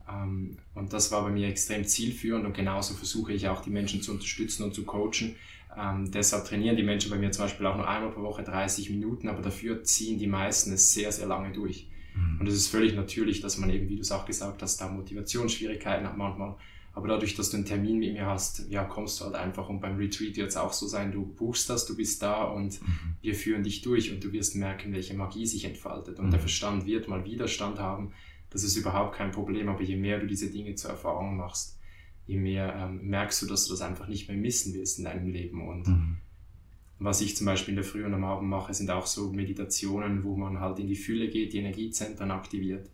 Ähm, 0.10 0.58
und 0.74 0.94
das 0.94 1.12
war 1.12 1.24
bei 1.24 1.30
mir 1.30 1.48
extrem 1.48 1.86
zielführend 1.86 2.46
und 2.46 2.54
genauso 2.54 2.94
versuche 2.94 3.34
ich 3.34 3.48
auch 3.48 3.62
die 3.62 3.70
Menschen 3.70 4.02
zu 4.02 4.12
unterstützen 4.12 4.64
und 4.64 4.74
zu 4.74 4.84
coachen, 4.84 5.36
Ähm, 5.78 6.10
deshalb 6.12 6.46
trainieren 6.46 6.76
die 6.76 6.84
Menschen 6.84 7.12
bei 7.12 7.18
mir 7.18 7.32
zum 7.32 7.46
Beispiel 7.46 7.66
auch 7.68 7.78
nur 7.78 7.88
einmal 7.88 8.12
pro 8.12 8.24
Woche 8.24 8.44
30 8.44 8.90
Minuten, 8.90 9.28
aber 9.28 9.44
dafür 9.44 9.84
ziehen 9.84 10.18
die 10.18 10.28
meisten 10.28 10.74
es 10.74 10.94
sehr, 10.94 11.12
sehr 11.12 11.28
lange 11.28 11.52
durch. 11.54 11.88
Mhm. 12.16 12.40
Und 12.40 12.48
es 12.48 12.56
ist 12.56 12.70
völlig 12.70 12.96
natürlich, 12.96 13.42
dass 13.42 13.58
man 13.60 13.70
eben, 13.70 13.88
wie 13.88 13.96
du 13.96 14.02
es 14.02 14.12
auch 14.12 14.26
gesagt 14.26 14.62
hast, 14.62 14.82
da 14.82 14.90
Motivationsschwierigkeiten 14.90 16.08
hat 16.08 16.18
manchmal. 16.18 16.56
Aber 16.94 17.08
dadurch, 17.08 17.36
dass 17.36 17.50
du 17.50 17.58
einen 17.58 17.66
Termin 17.66 18.00
mit 18.00 18.14
mir 18.14 18.26
hast, 18.26 18.70
ja, 18.70 18.84
kommst 18.84 19.20
du 19.20 19.26
halt 19.26 19.36
einfach 19.36 19.70
und 19.70 19.80
beim 19.80 19.98
Retreat 19.98 20.36
wird 20.36 20.50
es 20.50 20.58
auch 20.58 20.74
so 20.74 20.88
sein, 20.88 21.12
du 21.12 21.26
buchst 21.26 21.70
das, 21.70 21.86
du 21.86 21.96
bist 21.96 22.22
da 22.22 22.44
und 22.46 22.82
mhm. 22.82 23.16
wir 23.22 23.36
führen 23.36 23.64
dich 23.64 23.82
durch 23.82 24.12
und 24.12 24.24
du 24.24 24.32
wirst 24.34 24.56
merken, 24.56 24.92
welche 24.92 25.14
Magie 25.14 25.46
sich 25.46 25.66
entfaltet. 25.66 26.20
Und 26.20 26.28
mhm. 26.28 26.32
der 26.32 26.40
Verstand 26.40 26.86
wird 26.86 27.08
mal 27.08 27.26
Widerstand 27.26 27.80
haben. 27.80 28.12
Das 28.50 28.64
ist 28.64 28.76
überhaupt 28.76 29.16
kein 29.16 29.32
Problem, 29.32 29.70
aber 29.70 29.84
je 29.84 29.96
mehr 29.96 30.20
du 30.20 30.26
diese 30.26 30.50
Dinge 30.50 30.74
zur 30.76 30.90
Erfahrung 30.92 31.38
machst, 31.38 31.78
je 32.26 32.38
mehr 32.38 32.76
ähm, 32.76 33.08
merkst 33.08 33.42
du, 33.42 33.46
dass 33.46 33.66
du 33.66 33.74
das 33.74 33.82
einfach 33.82 34.08
nicht 34.08 34.28
mehr 34.28 34.38
missen 34.38 34.74
willst 34.74 34.98
in 34.98 35.06
deinem 35.06 35.30
Leben. 35.30 35.68
Und 35.68 35.88
mhm. 35.88 36.18
was 36.98 37.22
ich 37.22 37.38
zum 37.38 37.46
Beispiel 37.46 37.74
in 37.74 37.78
der 37.78 37.86
Früh 37.86 38.04
und 38.04 38.14
am 38.14 38.24
Abend 38.24 38.50
mache, 38.50 38.74
sind 38.74 38.90
auch 38.90 39.06
so 39.06 39.32
Meditationen, 39.32 40.24
wo 40.24 40.36
man 40.36 40.60
halt 40.60 40.80
in 40.80 40.88
die 40.88 40.96
Fülle 40.96 41.30
geht, 41.30 41.54
die 41.54 41.60
Energiezentren 41.60 42.32
aktiviert. 42.32 42.90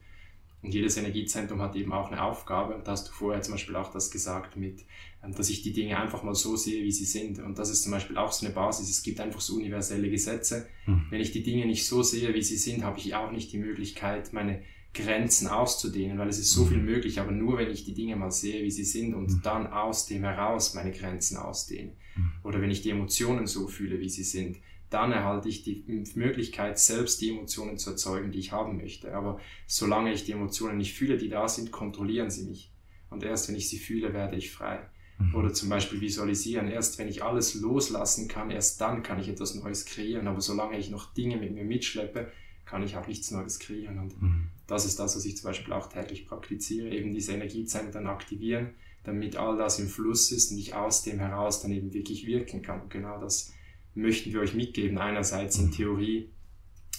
Und 0.65 0.73
jedes 0.73 0.97
Energiezentrum 0.97 1.61
hat 1.61 1.75
eben 1.75 1.93
auch 1.93 2.11
eine 2.11 2.23
Aufgabe. 2.23 2.73
Und 2.73 2.87
da 2.87 2.93
hast 2.93 3.07
du 3.07 3.11
vorher 3.11 3.41
zum 3.43 3.53
Beispiel 3.53 3.75
auch 3.75 3.91
das 3.91 4.09
gesagt 4.09 4.57
mit, 4.57 4.83
ähm, 5.23 5.35
dass 5.35 5.49
ich 5.51 5.61
die 5.61 5.73
Dinge 5.73 5.99
einfach 5.99 6.23
mal 6.23 6.33
so 6.33 6.55
sehe, 6.55 6.83
wie 6.83 6.91
sie 6.91 7.05
sind. 7.05 7.37
Und 7.37 7.59
das 7.59 7.69
ist 7.69 7.83
zum 7.83 7.91
Beispiel 7.91 8.17
auch 8.17 8.31
so 8.31 8.45
eine 8.45 8.55
Basis. 8.55 8.89
Es 8.89 9.03
gibt 9.03 9.19
einfach 9.19 9.41
so 9.41 9.55
universelle 9.57 10.09
Gesetze. 10.09 10.67
Mhm. 10.87 11.05
Wenn 11.11 11.21
ich 11.21 11.31
die 11.31 11.43
Dinge 11.43 11.67
nicht 11.67 11.85
so 11.85 12.01
sehe, 12.01 12.33
wie 12.33 12.41
sie 12.41 12.57
sind, 12.57 12.83
habe 12.83 12.97
ich 12.97 13.13
auch 13.13 13.31
nicht 13.31 13.53
die 13.53 13.59
Möglichkeit, 13.59 14.33
meine 14.33 14.63
Grenzen 14.95 15.47
auszudehnen, 15.47 16.17
weil 16.17 16.29
es 16.29 16.39
ist 16.39 16.51
so 16.51 16.65
viel 16.65 16.77
mhm. 16.77 16.85
möglich, 16.85 17.19
aber 17.19 17.31
nur 17.31 17.59
wenn 17.59 17.69
ich 17.69 17.85
die 17.85 17.93
Dinge 17.93 18.15
mal 18.15 18.31
sehe, 18.31 18.63
wie 18.63 18.71
sie 18.71 18.85
sind 18.85 19.13
und 19.13 19.29
mhm. 19.29 19.41
dann 19.43 19.67
aus 19.67 20.07
dem 20.07 20.23
heraus 20.23 20.73
meine 20.73 20.91
Grenzen 20.91 21.37
ausdehne. 21.37 21.91
Mhm. 22.15 22.31
Oder 22.43 22.61
wenn 22.61 22.71
ich 22.71 22.81
die 22.81 22.89
Emotionen 22.89 23.45
so 23.45 23.67
fühle, 23.67 23.99
wie 23.99 24.09
sie 24.09 24.23
sind, 24.23 24.57
dann 24.95 25.11
erhalte 25.11 25.49
ich 25.49 25.63
die 25.63 25.83
Möglichkeit, 26.15 26.79
selbst 26.79 27.19
die 27.19 27.29
Emotionen 27.29 27.77
zu 27.77 27.89
erzeugen, 27.89 28.31
die 28.31 28.39
ich 28.39 28.53
haben 28.53 28.77
möchte. 28.77 29.13
Aber 29.13 29.41
solange 29.67 30.13
ich 30.13 30.23
die 30.23 30.31
Emotionen 30.31 30.77
nicht 30.77 30.93
fühle, 30.93 31.17
die 31.17 31.27
da 31.27 31.49
sind, 31.49 31.73
kontrollieren 31.73 32.31
sie 32.31 32.45
mich. 32.45 32.71
Und 33.09 33.21
erst 33.21 33.49
wenn 33.49 33.57
ich 33.57 33.67
sie 33.67 33.77
fühle, 33.77 34.13
werde 34.13 34.37
ich 34.37 34.51
frei. 34.51 34.89
Oder 35.33 35.53
zum 35.53 35.67
Beispiel 35.67 35.99
visualisieren. 35.99 36.69
Erst 36.69 36.97
wenn 36.97 37.09
ich 37.09 37.23
alles 37.23 37.55
loslassen 37.55 38.29
kann, 38.29 38.51
erst 38.51 38.79
dann 38.79 39.03
kann 39.03 39.19
ich 39.19 39.27
etwas 39.27 39.55
Neues 39.55 39.85
kreieren. 39.85 40.27
Aber 40.27 40.39
solange 40.39 40.77
ich 40.77 40.89
noch 40.89 41.13
Dinge 41.13 41.35
mit 41.35 41.53
mir 41.53 41.65
mitschleppe, 41.65 42.31
kann 42.63 42.81
ich 42.81 42.95
auch 42.95 43.05
nichts 43.05 43.31
Neues 43.31 43.59
kreieren. 43.59 43.99
Und 43.99 44.21
mhm. 44.21 44.47
das 44.65 44.85
ist 44.85 44.97
das, 44.97 45.17
was 45.17 45.25
ich 45.25 45.35
zum 45.35 45.49
Beispiel 45.49 45.73
auch 45.73 45.87
täglich 45.87 46.25
praktiziere, 46.25 46.89
eben 46.89 47.13
diese 47.13 47.33
Energiezentren 47.33 48.07
aktivieren, 48.07 48.75
damit 49.03 49.35
all 49.35 49.57
das 49.57 49.77
im 49.79 49.87
Fluss 49.87 50.31
ist 50.31 50.51
und 50.51 50.57
ich 50.57 50.73
aus 50.73 51.03
dem 51.03 51.19
heraus 51.19 51.61
dann 51.61 51.73
eben 51.73 51.93
wirklich 51.93 52.25
wirken 52.25 52.61
kann. 52.61 52.81
Und 52.81 52.89
genau 52.89 53.19
das 53.19 53.53
möchten 53.95 54.31
wir 54.31 54.41
euch 54.41 54.53
mitgeben, 54.53 54.97
einerseits 54.97 55.57
in 55.57 55.67
mhm. 55.67 55.71
Theorie, 55.71 56.29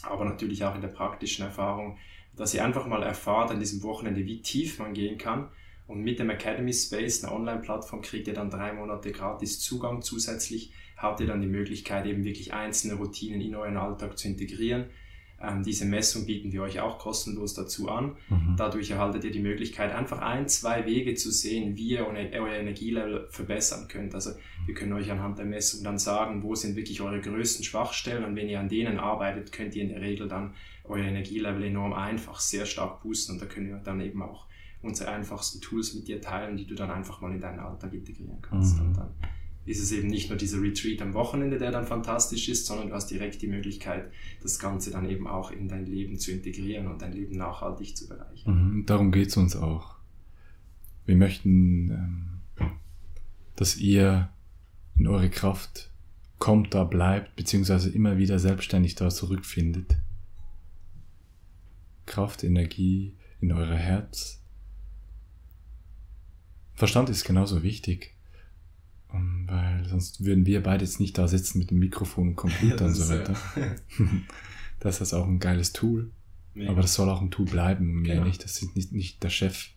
aber 0.02 0.24
natürlich 0.24 0.64
auch 0.64 0.74
in 0.74 0.80
der 0.80 0.88
praktischen 0.88 1.44
Erfahrung, 1.44 1.98
dass 2.34 2.54
ihr 2.54 2.64
einfach 2.64 2.86
mal 2.86 3.02
erfahrt 3.02 3.50
an 3.50 3.60
diesem 3.60 3.82
Wochenende, 3.82 4.24
wie 4.24 4.42
tief 4.42 4.78
man 4.78 4.92
gehen 4.92 5.18
kann. 5.18 5.48
Und 5.86 6.02
mit 6.02 6.18
dem 6.18 6.30
Academy 6.30 6.72
Space, 6.72 7.22
einer 7.22 7.32
Online-Plattform, 7.32 8.02
kriegt 8.02 8.26
ihr 8.26 8.34
dann 8.34 8.50
drei 8.50 8.72
Monate 8.72 9.12
gratis 9.12 9.60
Zugang. 9.60 10.02
Zusätzlich 10.02 10.72
habt 10.96 11.20
ihr 11.20 11.26
dann 11.26 11.40
die 11.40 11.46
Möglichkeit, 11.46 12.06
eben 12.06 12.24
wirklich 12.24 12.52
einzelne 12.52 12.94
Routinen 12.94 13.40
in 13.40 13.54
euren 13.54 13.76
Alltag 13.76 14.18
zu 14.18 14.26
integrieren 14.26 14.86
ähm, 15.40 15.62
diese 15.62 15.84
Messung 15.84 16.24
bieten 16.24 16.52
wir 16.52 16.62
euch 16.62 16.80
auch 16.80 16.98
kostenlos 16.98 17.54
dazu 17.54 17.88
an. 17.88 18.16
Mhm. 18.28 18.54
Dadurch 18.56 18.90
erhaltet 18.90 19.24
ihr 19.24 19.30
die 19.30 19.40
Möglichkeit, 19.40 19.94
einfach 19.94 20.20
ein, 20.20 20.48
zwei 20.48 20.86
Wege 20.86 21.14
zu 21.14 21.30
sehen, 21.30 21.76
wie 21.76 21.90
ihr 21.90 22.06
euer 22.06 22.54
Energielevel 22.54 23.28
verbessern 23.30 23.86
könnt. 23.88 24.14
Also 24.14 24.30
wir 24.64 24.74
können 24.74 24.94
euch 24.94 25.10
anhand 25.10 25.38
der 25.38 25.44
Messung 25.44 25.84
dann 25.84 25.98
sagen, 25.98 26.42
wo 26.42 26.54
sind 26.54 26.74
wirklich 26.76 27.02
eure 27.02 27.20
größten 27.20 27.64
Schwachstellen 27.64 28.24
und 28.24 28.34
wenn 28.34 28.48
ihr 28.48 28.60
an 28.60 28.68
denen 28.68 28.98
arbeitet, 28.98 29.52
könnt 29.52 29.74
ihr 29.74 29.82
in 29.82 29.90
der 29.90 30.00
Regel 30.00 30.26
dann 30.26 30.54
euer 30.84 31.04
Energielevel 31.04 31.64
enorm 31.64 31.92
einfach 31.92 32.40
sehr 32.40 32.64
stark 32.64 33.02
boosten 33.02 33.32
und 33.32 33.42
da 33.42 33.46
können 33.46 33.68
wir 33.68 33.76
dann 33.76 34.00
eben 34.00 34.22
auch 34.22 34.46
unsere 34.82 35.10
einfachsten 35.10 35.60
Tools 35.60 35.94
mit 35.94 36.08
dir 36.08 36.20
teilen, 36.20 36.56
die 36.56 36.66
du 36.66 36.74
dann 36.74 36.90
einfach 36.90 37.20
mal 37.20 37.32
in 37.32 37.40
deinen 37.40 37.58
Alltag 37.58 37.92
integrieren 37.92 38.40
kannst. 38.40 38.78
Mhm. 38.78 38.86
Und 38.86 38.96
dann 38.96 39.14
ist 39.66 39.82
es 39.82 39.92
eben 39.92 40.08
nicht 40.08 40.30
nur 40.30 40.38
dieser 40.38 40.62
Retreat 40.62 41.02
am 41.02 41.12
Wochenende, 41.14 41.58
der 41.58 41.72
dann 41.72 41.86
fantastisch 41.86 42.48
ist, 42.48 42.66
sondern 42.66 42.88
du 42.88 42.94
hast 42.94 43.10
direkt 43.10 43.42
die 43.42 43.48
Möglichkeit, 43.48 44.10
das 44.42 44.58
Ganze 44.58 44.90
dann 44.92 45.08
eben 45.10 45.26
auch 45.26 45.50
in 45.50 45.68
dein 45.68 45.86
Leben 45.86 46.18
zu 46.18 46.30
integrieren 46.30 46.86
und 46.86 47.02
dein 47.02 47.12
Leben 47.12 47.36
nachhaltig 47.36 47.96
zu 47.96 48.08
bereichern. 48.08 48.76
Mhm, 48.76 48.86
darum 48.86 49.10
geht 49.10 49.28
es 49.28 49.36
uns 49.36 49.56
auch. 49.56 49.96
Wir 51.04 51.16
möchten, 51.16 51.90
ähm, 51.90 52.70
dass 53.56 53.76
ihr 53.76 54.30
in 54.96 55.08
eure 55.08 55.30
Kraft 55.30 55.90
kommt, 56.38 56.74
da 56.74 56.84
bleibt, 56.84 57.36
beziehungsweise 57.36 57.90
immer 57.90 58.18
wieder 58.18 58.38
selbstständig 58.38 58.94
da 58.94 59.08
zurückfindet. 59.08 59.96
Kraft, 62.06 62.44
Energie 62.44 63.14
in 63.40 63.52
euer 63.52 63.74
Herz. 63.74 64.40
Verstand 66.74 67.08
ist 67.08 67.24
genauso 67.24 67.62
wichtig. 67.62 68.15
Weil 69.86 69.90
sonst 69.92 70.24
würden 70.24 70.46
wir 70.46 70.64
beide 70.64 70.84
jetzt 70.84 70.98
nicht 70.98 71.16
da 71.16 71.28
sitzen 71.28 71.58
mit 71.60 71.70
dem 71.70 71.78
Mikrofon 71.78 72.28
und 72.28 72.36
Computer 72.36 72.80
ja, 72.80 72.86
und 72.86 72.94
so 72.94 73.08
weiter. 73.08 73.36
Ja. 73.54 73.76
das 74.80 75.00
ist 75.00 75.14
auch 75.14 75.26
ein 75.26 75.38
geiles 75.38 75.72
Tool. 75.72 76.10
Mega. 76.54 76.72
Aber 76.72 76.82
das 76.82 76.94
soll 76.94 77.08
auch 77.08 77.22
ein 77.22 77.30
Tool 77.30 77.46
bleiben 77.46 77.88
und 77.88 78.02
mir 78.02 78.14
genau. 78.14 78.24
nicht. 78.24 78.42
Das 78.42 78.60
ist 78.60 78.74
nicht, 78.74 78.90
nicht 78.90 79.22
der 79.22 79.28
Chef. 79.28 79.68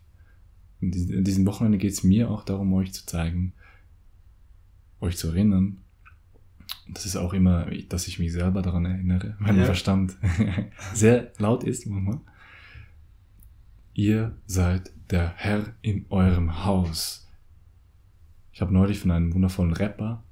In 0.80 1.24
diesem 1.24 1.46
Wochenende 1.46 1.78
geht 1.78 1.92
es 1.92 2.02
mir 2.02 2.28
auch 2.28 2.42
darum, 2.42 2.72
euch 2.72 2.92
zu 2.92 3.06
zeigen, 3.06 3.52
euch 4.98 5.16
zu 5.16 5.28
erinnern. 5.28 5.78
Und 6.88 6.96
das 6.96 7.06
ist 7.06 7.16
auch 7.16 7.32
immer, 7.32 7.66
dass 7.88 8.08
ich 8.08 8.18
mich 8.18 8.32
selber 8.32 8.62
daran 8.62 8.86
erinnere, 8.86 9.36
mein 9.40 9.58
ja. 9.58 9.64
Verstand 9.64 10.16
sehr 10.92 11.32
laut 11.38 11.62
ist 11.62 11.86
manchmal. 11.86 12.20
Ihr 13.94 14.34
seid 14.46 14.90
der 15.10 15.34
Herr 15.36 15.74
in 15.82 16.06
eurem 16.08 16.64
Haus. 16.64 17.29
Ich 18.52 18.60
habe 18.60 18.72
neulich 18.72 18.98
von 18.98 19.10
einem 19.10 19.32
wundervollen 19.32 19.72
Rapper 19.72 20.22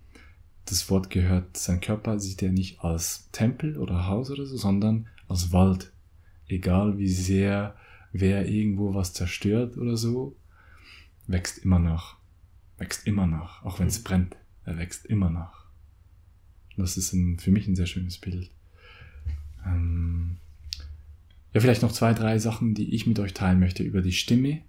das 0.71 0.91
Wort 0.91 1.11
gehört, 1.11 1.57
sein 1.57 1.81
Körper 1.81 2.19
sieht 2.19 2.43
er 2.43 2.53
nicht 2.53 2.81
als 2.81 3.31
Tempel 3.33 3.79
oder 3.79 4.07
Haus 4.07 4.31
oder 4.31 4.47
so, 4.47 4.57
sondern 4.57 5.07
als 5.27 5.53
Wald. 5.53 5.93
Egal 6.47 6.99
wie 6.99 7.09
sehr 7.09 7.77
wer 8.13 8.49
irgendwo 8.49 8.95
was 8.95 9.13
zerstört 9.13 9.77
oder 9.77 9.97
so, 9.97 10.37
wächst 11.27 11.59
immer 11.59 11.79
noch. 11.79 12.17
Wächst 12.79 13.07
immer 13.07 13.27
noch, 13.27 13.65
auch 13.65 13.81
wenn 13.81 13.89
es 13.89 14.03
brennt. 14.03 14.37
Er 14.65 14.79
wächst 14.79 15.07
immer 15.07 15.31
noch. 15.31 15.67
Das 16.77 16.97
ist 16.97 17.13
ein, 17.13 17.39
für 17.39 17.51
mich 17.51 17.67
ein 17.67 17.77
sehr 17.77 17.87
schönes 17.87 18.19
Bild. 18.19 18.51
Ähm 19.67 20.39
ja, 21.53 21.61
vielleicht 21.61 21.83
noch 21.83 21.93
zwei, 21.93 22.15
drei 22.15 22.39
Sachen, 22.39 22.75
die 22.75 22.95
ich 22.95 23.07
mit 23.07 23.19
euch 23.19 23.35
teilen 23.35 23.59
möchte 23.59 23.83
über 23.83 24.01
die 24.01 24.13
Stimme. 24.13 24.63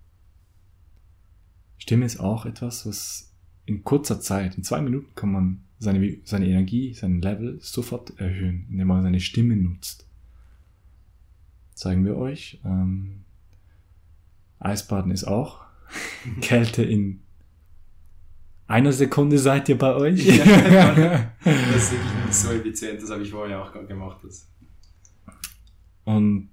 Stimme 1.78 2.06
ist 2.06 2.20
auch 2.20 2.46
etwas, 2.46 2.86
was 2.86 3.29
in 3.70 3.84
kurzer 3.84 4.20
Zeit, 4.20 4.58
in 4.58 4.64
zwei 4.64 4.82
Minuten 4.82 5.14
kann 5.16 5.32
man 5.32 5.62
seine, 5.78 6.18
seine 6.26 6.48
Energie, 6.48 6.94
sein 6.94 7.22
Level 7.22 7.60
sofort 7.62 8.20
erhöhen, 8.20 8.66
indem 8.70 8.88
man 8.88 9.04
seine 9.04 9.20
Stimme 9.20 9.56
nutzt. 9.56 10.08
Zeigen 11.76 12.04
wir 12.04 12.18
euch. 12.18 12.60
Ähm, 12.66 13.24
Eisbaden 14.60 15.12
ist 15.12 15.24
auch. 15.24 15.62
Kälte 16.42 16.84
in 16.84 17.22
einer 18.68 18.92
Sekunde 18.92 19.38
seid 19.40 19.70
ihr 19.70 19.78
bei 19.78 19.94
euch. 19.96 20.26
Ja, 20.26 21.32
das 21.44 21.56
ist 21.56 21.92
wirklich 21.92 22.36
so 22.36 22.52
effizient, 22.52 23.02
das 23.02 23.10
habe 23.10 23.24
ich 23.24 23.32
vorher 23.32 23.64
auch 23.64 23.72
gemacht. 23.88 24.20
Das. 24.24 24.48
Und 26.04 26.50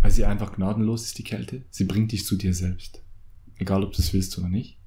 weil 0.00 0.10
sie 0.10 0.24
einfach 0.24 0.54
gnadenlos 0.54 1.04
ist, 1.06 1.18
die 1.18 1.24
Kälte, 1.24 1.64
sie 1.70 1.84
bringt 1.84 2.12
dich 2.12 2.24
zu 2.24 2.36
dir 2.36 2.54
selbst. 2.54 3.02
Egal, 3.56 3.82
ob 3.82 3.92
du 3.92 4.00
es 4.00 4.12
willst 4.12 4.38
oder 4.38 4.48
nicht. 4.48 4.77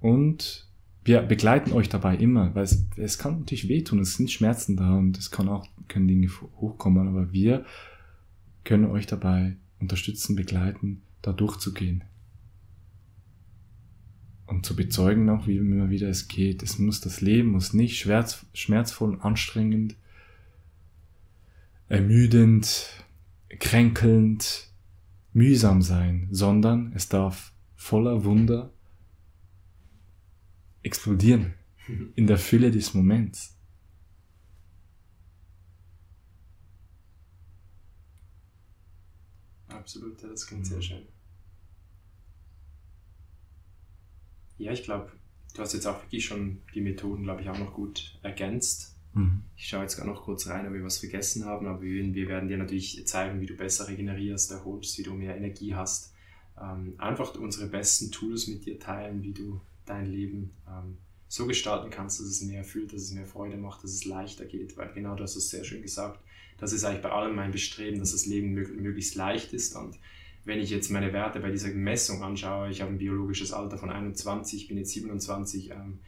Und 0.00 0.68
wir 1.04 1.22
begleiten 1.22 1.72
euch 1.72 1.88
dabei 1.88 2.16
immer, 2.16 2.54
weil 2.54 2.64
es, 2.64 2.86
es 2.96 3.18
kann 3.18 3.40
natürlich 3.40 3.68
wehtun, 3.68 4.00
es 4.00 4.14
sind 4.14 4.30
Schmerzen 4.30 4.76
da 4.76 4.94
und 4.96 5.16
es 5.18 5.30
kann 5.30 5.48
auch, 5.48 5.66
können 5.88 6.06
Dinge 6.06 6.28
hochkommen, 6.60 7.08
aber 7.08 7.32
wir 7.32 7.64
können 8.64 8.86
euch 8.86 9.06
dabei 9.06 9.56
unterstützen, 9.80 10.36
begleiten, 10.36 11.02
da 11.22 11.32
durchzugehen. 11.32 12.04
Und 14.46 14.64
zu 14.64 14.76
bezeugen 14.76 15.28
auch, 15.28 15.46
wie 15.46 15.56
immer 15.56 15.90
wieder 15.90 16.08
es 16.08 16.28
geht. 16.28 16.62
Es 16.62 16.78
muss, 16.78 17.00
das 17.00 17.20
Leben 17.20 17.50
muss 17.50 17.74
nicht 17.74 17.98
schmerz, 17.98 18.46
schmerzvoll, 18.54 19.18
anstrengend, 19.20 19.96
ermüdend, 21.88 23.04
kränkelnd, 23.58 24.70
mühsam 25.32 25.82
sein, 25.82 26.28
sondern 26.30 26.92
es 26.94 27.08
darf 27.08 27.52
voller 27.76 28.24
Wunder 28.24 28.72
explodieren 30.88 31.54
in 32.16 32.26
der 32.26 32.38
Fülle 32.38 32.70
des 32.70 32.94
Moments. 32.94 33.54
Absolut, 39.68 40.22
das 40.22 40.46
klingt 40.46 40.66
sehr 40.66 40.82
schön. 40.82 41.06
Ja, 44.56 44.72
ich 44.72 44.82
glaube, 44.82 45.12
du 45.54 45.60
hast 45.60 45.74
jetzt 45.74 45.86
auch 45.86 46.02
wirklich 46.02 46.24
schon 46.24 46.62
die 46.74 46.80
Methoden, 46.80 47.22
glaube 47.22 47.42
ich, 47.42 47.48
auch 47.48 47.58
noch 47.58 47.74
gut 47.74 48.18
ergänzt. 48.22 48.96
Mhm. 49.14 49.42
Ich 49.56 49.68
schaue 49.68 49.82
jetzt 49.82 49.96
gar 49.96 50.06
noch 50.06 50.22
kurz 50.22 50.46
rein, 50.48 50.66
ob 50.66 50.72
wir 50.72 50.84
was 50.84 50.98
vergessen 50.98 51.44
haben, 51.44 51.66
aber 51.66 51.82
wir, 51.82 52.14
wir 52.14 52.28
werden 52.28 52.48
dir 52.48 52.58
natürlich 52.58 53.06
zeigen, 53.06 53.40
wie 53.40 53.46
du 53.46 53.56
besser 53.56 53.88
regenerierst, 53.88 54.50
erholst, 54.50 54.98
wie 54.98 55.02
du 55.02 55.14
mehr 55.14 55.36
Energie 55.36 55.74
hast. 55.74 56.12
Ähm, 56.60 56.94
einfach 56.98 57.34
unsere 57.36 57.68
besten 57.68 58.10
Tools 58.10 58.48
mit 58.48 58.66
dir 58.66 58.78
teilen, 58.80 59.22
wie 59.22 59.32
du 59.32 59.60
dein 59.88 60.06
Leben 60.06 60.52
ähm, 60.68 60.98
so 61.28 61.46
gestalten 61.46 61.90
kannst, 61.90 62.20
dass 62.20 62.26
es 62.26 62.42
mehr 62.42 62.58
erfüllt, 62.58 62.92
dass 62.92 63.02
es 63.02 63.12
mehr 63.12 63.26
Freude 63.26 63.56
macht, 63.56 63.84
dass 63.84 63.92
es 63.92 64.04
leichter 64.04 64.46
geht, 64.46 64.76
weil 64.76 64.92
genau 64.92 65.14
das 65.14 65.36
ist 65.36 65.50
sehr 65.50 65.64
schön 65.64 65.82
gesagt. 65.82 66.20
Das 66.58 66.72
ist 66.72 66.84
eigentlich 66.84 67.02
bei 67.02 67.10
allem 67.10 67.36
mein 67.36 67.52
Bestreben, 67.52 67.98
dass 67.98 68.12
das 68.12 68.26
Leben 68.26 68.52
möglichst 68.52 69.14
leicht 69.14 69.52
ist 69.52 69.76
und 69.76 69.98
wenn 70.48 70.60
ich 70.60 70.70
jetzt 70.70 70.90
meine 70.90 71.12
Werte 71.12 71.40
bei 71.40 71.50
dieser 71.50 71.68
Messung 71.68 72.22
anschaue, 72.22 72.70
ich 72.70 72.80
habe 72.80 72.90
ein 72.90 72.98
biologisches 72.98 73.52
Alter 73.52 73.76
von 73.76 73.90
21, 73.90 74.66
bin 74.66 74.78
jetzt 74.78 74.92
27, 74.92 75.70
ähm, 75.70 75.98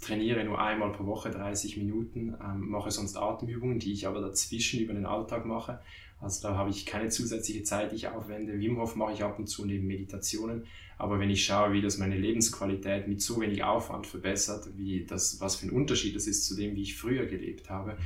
trainiere 0.00 0.44
nur 0.44 0.60
einmal 0.60 0.92
pro 0.92 1.06
Woche 1.06 1.30
30 1.30 1.76
Minuten, 1.76 2.36
ähm, 2.40 2.68
mache 2.68 2.92
sonst 2.92 3.16
Atemübungen, 3.16 3.80
die 3.80 3.92
ich 3.92 4.06
aber 4.06 4.20
dazwischen 4.20 4.80
über 4.80 4.94
den 4.94 5.06
Alltag 5.06 5.44
mache. 5.44 5.80
Also 6.20 6.48
da 6.48 6.56
habe 6.56 6.70
ich 6.70 6.86
keine 6.86 7.08
zusätzliche 7.08 7.62
Zeit, 7.64 7.92
die 7.92 7.96
ich 7.96 8.08
aufwende. 8.08 8.58
Wim 8.58 8.78
Hof 8.78 8.96
mache 8.96 9.12
ich 9.12 9.22
ab 9.22 9.38
und 9.38 9.46
zu 9.46 9.64
neben 9.64 9.86
Meditationen. 9.86 10.64
Aber 10.96 11.18
wenn 11.18 11.30
ich 11.30 11.44
schaue, 11.44 11.72
wie 11.72 11.82
das 11.82 11.98
meine 11.98 12.16
Lebensqualität 12.16 13.08
mit 13.08 13.20
so 13.20 13.40
wenig 13.40 13.62
Aufwand 13.64 14.06
verbessert, 14.06 14.68
wie 14.76 15.04
das, 15.04 15.40
was 15.40 15.56
für 15.56 15.66
ein 15.66 15.70
Unterschied 15.70 16.16
das 16.16 16.26
ist 16.26 16.46
zu 16.46 16.56
dem, 16.56 16.76
wie 16.76 16.82
ich 16.82 16.96
früher 16.96 17.26
gelebt 17.26 17.68
habe, 17.68 17.98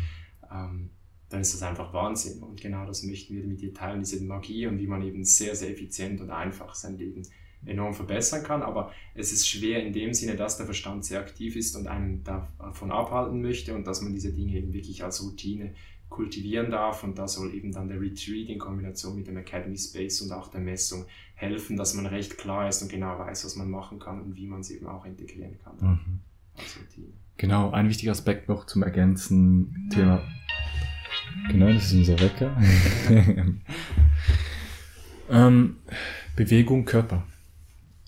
ähm, 0.50 0.90
dann 1.28 1.40
ist 1.42 1.54
das 1.54 1.62
einfach 1.62 1.92
Wahnsinn. 1.92 2.42
Und 2.42 2.60
genau 2.60 2.86
das 2.86 3.02
möchten 3.02 3.34
wir 3.34 3.44
mit 3.44 3.60
dir 3.60 3.74
teilen, 3.74 4.00
diese 4.00 4.22
Magie 4.24 4.66
und 4.66 4.78
wie 4.78 4.86
man 4.86 5.02
eben 5.02 5.24
sehr, 5.24 5.54
sehr 5.54 5.70
effizient 5.70 6.20
und 6.20 6.30
einfach 6.30 6.74
sein 6.74 6.96
Leben 6.96 7.22
enorm 7.66 7.92
verbessern 7.92 8.42
kann. 8.42 8.62
Aber 8.62 8.92
es 9.14 9.32
ist 9.32 9.46
schwer 9.46 9.84
in 9.84 9.92
dem 9.92 10.14
Sinne, 10.14 10.36
dass 10.36 10.56
der 10.56 10.66
Verstand 10.66 11.04
sehr 11.04 11.20
aktiv 11.20 11.56
ist 11.56 11.76
und 11.76 11.86
einen 11.86 12.24
davon 12.24 12.90
abhalten 12.90 13.42
möchte 13.42 13.74
und 13.74 13.86
dass 13.86 14.00
man 14.00 14.12
diese 14.12 14.32
Dinge 14.32 14.56
eben 14.56 14.72
wirklich 14.72 15.04
als 15.04 15.22
Routine 15.22 15.74
kultivieren 16.08 16.70
darf. 16.70 17.04
Und 17.04 17.18
da 17.18 17.28
soll 17.28 17.54
eben 17.54 17.72
dann 17.72 17.88
der 17.88 18.00
Retreat 18.00 18.48
in 18.48 18.58
Kombination 18.58 19.16
mit 19.16 19.26
dem 19.26 19.36
Academy 19.36 19.76
Space 19.76 20.20
und 20.22 20.32
auch 20.32 20.48
der 20.48 20.60
Messung 20.60 21.04
helfen, 21.34 21.76
dass 21.76 21.94
man 21.94 22.06
recht 22.06 22.38
klar 22.38 22.68
ist 22.68 22.82
und 22.82 22.90
genau 22.90 23.18
weiß, 23.18 23.44
was 23.44 23.56
man 23.56 23.70
machen 23.70 23.98
kann 23.98 24.20
und 24.20 24.36
wie 24.36 24.46
man 24.46 24.60
es 24.60 24.70
eben 24.70 24.86
auch 24.86 25.04
integrieren 25.04 25.58
kann. 25.62 25.76
Mhm. 25.80 26.20
Als 26.56 26.76
Routine. 26.76 27.12
Genau, 27.36 27.70
ein 27.70 27.88
wichtiger 27.88 28.10
Aspekt 28.10 28.48
noch 28.48 28.66
zum 28.66 28.82
Ergänzen, 28.82 29.88
Thema 29.92 30.22
Genau, 31.48 31.72
das 31.72 31.86
ist 31.86 31.94
unser 31.94 32.20
Wecker. 32.20 32.56
ähm, 35.30 35.76
Bewegung, 36.36 36.84
Körper. 36.84 37.24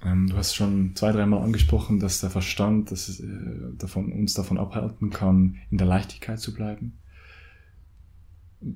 Ähm, 0.04 0.28
du 0.28 0.36
hast 0.36 0.54
schon 0.54 0.94
zwei, 0.94 1.12
dreimal 1.12 1.42
angesprochen, 1.42 2.00
dass 2.00 2.20
der 2.20 2.30
Verstand 2.30 2.90
dass 2.90 3.08
es, 3.08 3.20
äh, 3.20 3.26
davon, 3.78 4.12
uns 4.12 4.34
davon 4.34 4.58
abhalten 4.58 5.10
kann, 5.10 5.56
in 5.70 5.78
der 5.78 5.86
Leichtigkeit 5.86 6.40
zu 6.40 6.54
bleiben. 6.54 6.98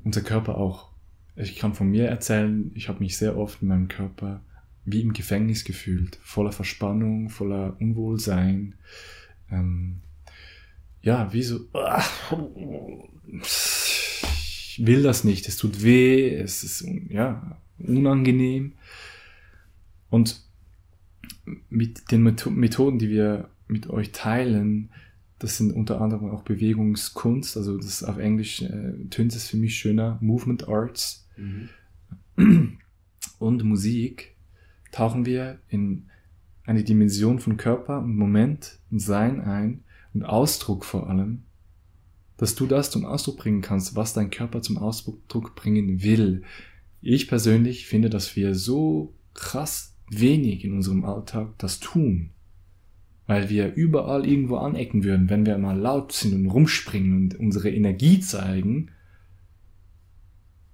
Unser 0.04 0.22
Körper 0.22 0.56
auch. 0.58 0.90
Ich 1.36 1.56
kann 1.56 1.74
von 1.74 1.90
mir 1.90 2.06
erzählen, 2.06 2.70
ich 2.74 2.88
habe 2.88 3.00
mich 3.00 3.16
sehr 3.16 3.36
oft 3.36 3.60
in 3.62 3.68
meinem 3.68 3.88
Körper 3.88 4.40
wie 4.84 5.00
im 5.00 5.12
Gefängnis 5.12 5.64
gefühlt, 5.64 6.18
voller 6.22 6.52
Verspannung, 6.52 7.30
voller 7.30 7.76
Unwohlsein. 7.80 8.74
Ähm, 9.50 10.00
ja, 11.02 11.32
wie 11.32 11.42
so. 11.42 11.60
ich 13.42 14.80
will 14.84 15.02
das 15.02 15.24
nicht, 15.24 15.48
es 15.48 15.56
tut 15.56 15.82
weh, 15.82 16.34
es 16.34 16.64
ist 16.64 16.86
ja, 17.08 17.58
unangenehm. 17.78 18.72
Und 20.10 20.42
mit 21.68 22.10
den 22.10 22.22
Methoden, 22.22 22.98
die 22.98 23.08
wir 23.08 23.48
mit 23.68 23.88
euch 23.88 24.12
teilen, 24.12 24.90
das 25.38 25.56
sind 25.56 25.72
unter 25.72 26.00
anderem 26.00 26.30
auch 26.30 26.42
Bewegungskunst, 26.42 27.56
also 27.56 27.76
das 27.76 28.04
auf 28.04 28.18
Englisch 28.18 28.62
äh, 28.62 29.08
tönt 29.10 29.34
es 29.34 29.48
für 29.48 29.56
mich 29.56 29.76
schöner, 29.76 30.18
Movement 30.20 30.68
Arts 30.68 31.28
mhm. 31.36 32.78
und 33.38 33.64
Musik, 33.64 34.36
tauchen 34.92 35.26
wir 35.26 35.58
in 35.68 36.06
eine 36.64 36.84
Dimension 36.84 37.40
von 37.40 37.56
Körper 37.56 37.98
und 38.00 38.16
Moment 38.16 38.78
und 38.90 39.00
Sein 39.00 39.40
ein 39.40 39.84
und 40.14 40.22
Ausdruck 40.22 40.84
vor 40.84 41.10
allem, 41.10 41.42
dass 42.36 42.54
du 42.54 42.66
das 42.66 42.90
zum 42.90 43.04
Ausdruck 43.04 43.38
bringen 43.38 43.60
kannst, 43.60 43.96
was 43.96 44.14
dein 44.14 44.30
Körper 44.30 44.62
zum 44.62 44.78
Ausdruck 44.78 45.54
bringen 45.54 46.02
will. 46.02 46.42
Ich 47.02 47.28
persönlich 47.28 47.86
finde, 47.86 48.08
dass 48.08 48.34
wir 48.36 48.54
so 48.54 49.12
krass 49.34 49.94
wenig 50.10 50.64
in 50.64 50.74
unserem 50.74 51.04
Alltag 51.04 51.58
das 51.58 51.80
tun, 51.80 52.30
weil 53.26 53.48
wir 53.48 53.74
überall 53.74 54.26
irgendwo 54.26 54.56
anecken 54.56 55.04
würden, 55.04 55.30
wenn 55.30 55.46
wir 55.46 55.56
mal 55.58 55.78
laut 55.78 56.12
sind 56.12 56.34
und 56.34 56.46
rumspringen 56.46 57.14
und 57.14 57.34
unsere 57.40 57.70
Energie 57.70 58.20
zeigen, 58.20 58.90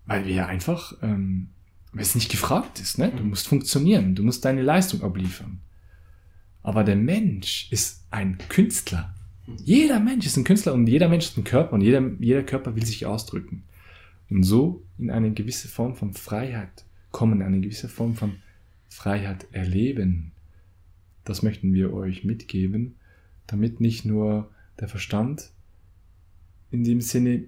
weil 0.07 0.27
wir 0.27 0.35
ja 0.35 0.47
einfach, 0.47 0.95
ähm, 1.03 1.51
weil 1.93 2.03
es 2.03 2.15
nicht 2.15 2.31
gefragt 2.31 2.81
ist, 2.81 2.99
ne? 2.99 3.13
Du 3.17 3.23
musst 3.23 3.47
funktionieren, 3.47 4.15
du 4.15 4.25
musst 4.25 4.45
deine 4.45 4.63
Leistung 4.63 5.03
abliefern. 5.03 5.61
Aber 6.63 6.85
der 6.85 6.97
Mensch 6.97 7.69
ist 7.71 8.05
ein 8.11 8.39
Künstler. 8.49 9.15
Jeder 9.65 10.01
Mensch 10.01 10.27
ist 10.27 10.37
ein 10.37 10.45
Künstler 10.45 10.75
und 10.75 10.87
jeder 10.87 11.09
Mensch 11.09 11.27
ist 11.27 11.39
ein 11.39 11.45
Körper 11.45 11.75
und 11.75 11.81
jeder, 11.81 12.03
jeder 12.19 12.43
Körper 12.43 12.75
will 12.77 12.85
sich 12.85 13.07
ausdrücken. 13.07 13.65
Und 14.29 14.43
so 14.45 14.83
in 14.99 15.11
eine 15.11 15.33
gewisse 15.33 15.69
Form 15.69 15.95
von 15.95 16.13
Freiheit 16.13 16.85
kommen, 17.11 17.43
eine 17.43 17.61
gewisse 17.61 17.89
Form 17.89 18.15
von 18.15 18.35
Freiheit 18.89 19.47
erleben. 19.53 20.33
Das 21.31 21.45
möchten 21.45 21.73
wir 21.73 21.95
euch 21.95 22.25
mitgeben, 22.25 22.97
damit 23.47 23.81
nicht 23.81 24.05
nur 24.05 24.51
der 24.81 24.89
Verstand 24.89 25.53
in 26.73 26.83
dem 26.83 27.01
Sinne 27.01 27.45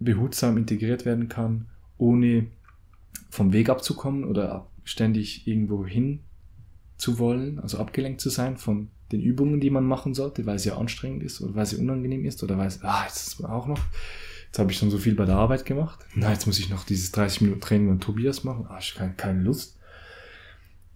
behutsam 0.00 0.56
integriert 0.56 1.04
werden 1.04 1.28
kann, 1.28 1.66
ohne 1.98 2.46
vom 3.28 3.52
Weg 3.52 3.68
abzukommen 3.68 4.24
oder 4.24 4.70
ständig 4.84 5.46
irgendwo 5.46 5.84
hin 5.84 6.20
zu 6.96 7.18
wollen, 7.18 7.58
also 7.58 7.76
abgelenkt 7.76 8.22
zu 8.22 8.30
sein 8.30 8.56
von 8.56 8.88
den 9.12 9.20
Übungen, 9.20 9.60
die 9.60 9.68
man 9.68 9.84
machen 9.84 10.14
sollte, 10.14 10.46
weil 10.46 10.58
sie 10.58 10.70
ja 10.70 10.78
anstrengend 10.78 11.22
ist 11.24 11.42
oder 11.42 11.54
weil 11.54 11.66
sie 11.66 11.76
unangenehm 11.76 12.24
ist 12.24 12.42
oder 12.42 12.56
weil 12.56 12.68
es, 12.68 12.82
ah, 12.82 13.04
jetzt 13.04 13.28
ist 13.28 13.44
auch 13.44 13.66
noch, 13.66 13.80
jetzt 14.46 14.58
habe 14.58 14.72
ich 14.72 14.78
schon 14.78 14.90
so 14.90 14.96
viel 14.96 15.14
bei 15.14 15.26
der 15.26 15.36
Arbeit 15.36 15.66
gemacht. 15.66 15.98
Na, 16.14 16.32
jetzt 16.32 16.46
muss 16.46 16.58
ich 16.58 16.70
noch 16.70 16.84
dieses 16.84 17.12
30 17.12 17.42
Minuten 17.42 17.60
Training 17.60 17.90
mit 17.90 18.02
Tobias 18.02 18.44
machen. 18.44 18.64
Ah, 18.70 18.78
ich 18.80 18.94
habe 18.94 19.00
keine, 19.00 19.14
keine 19.14 19.42
Lust. 19.42 19.78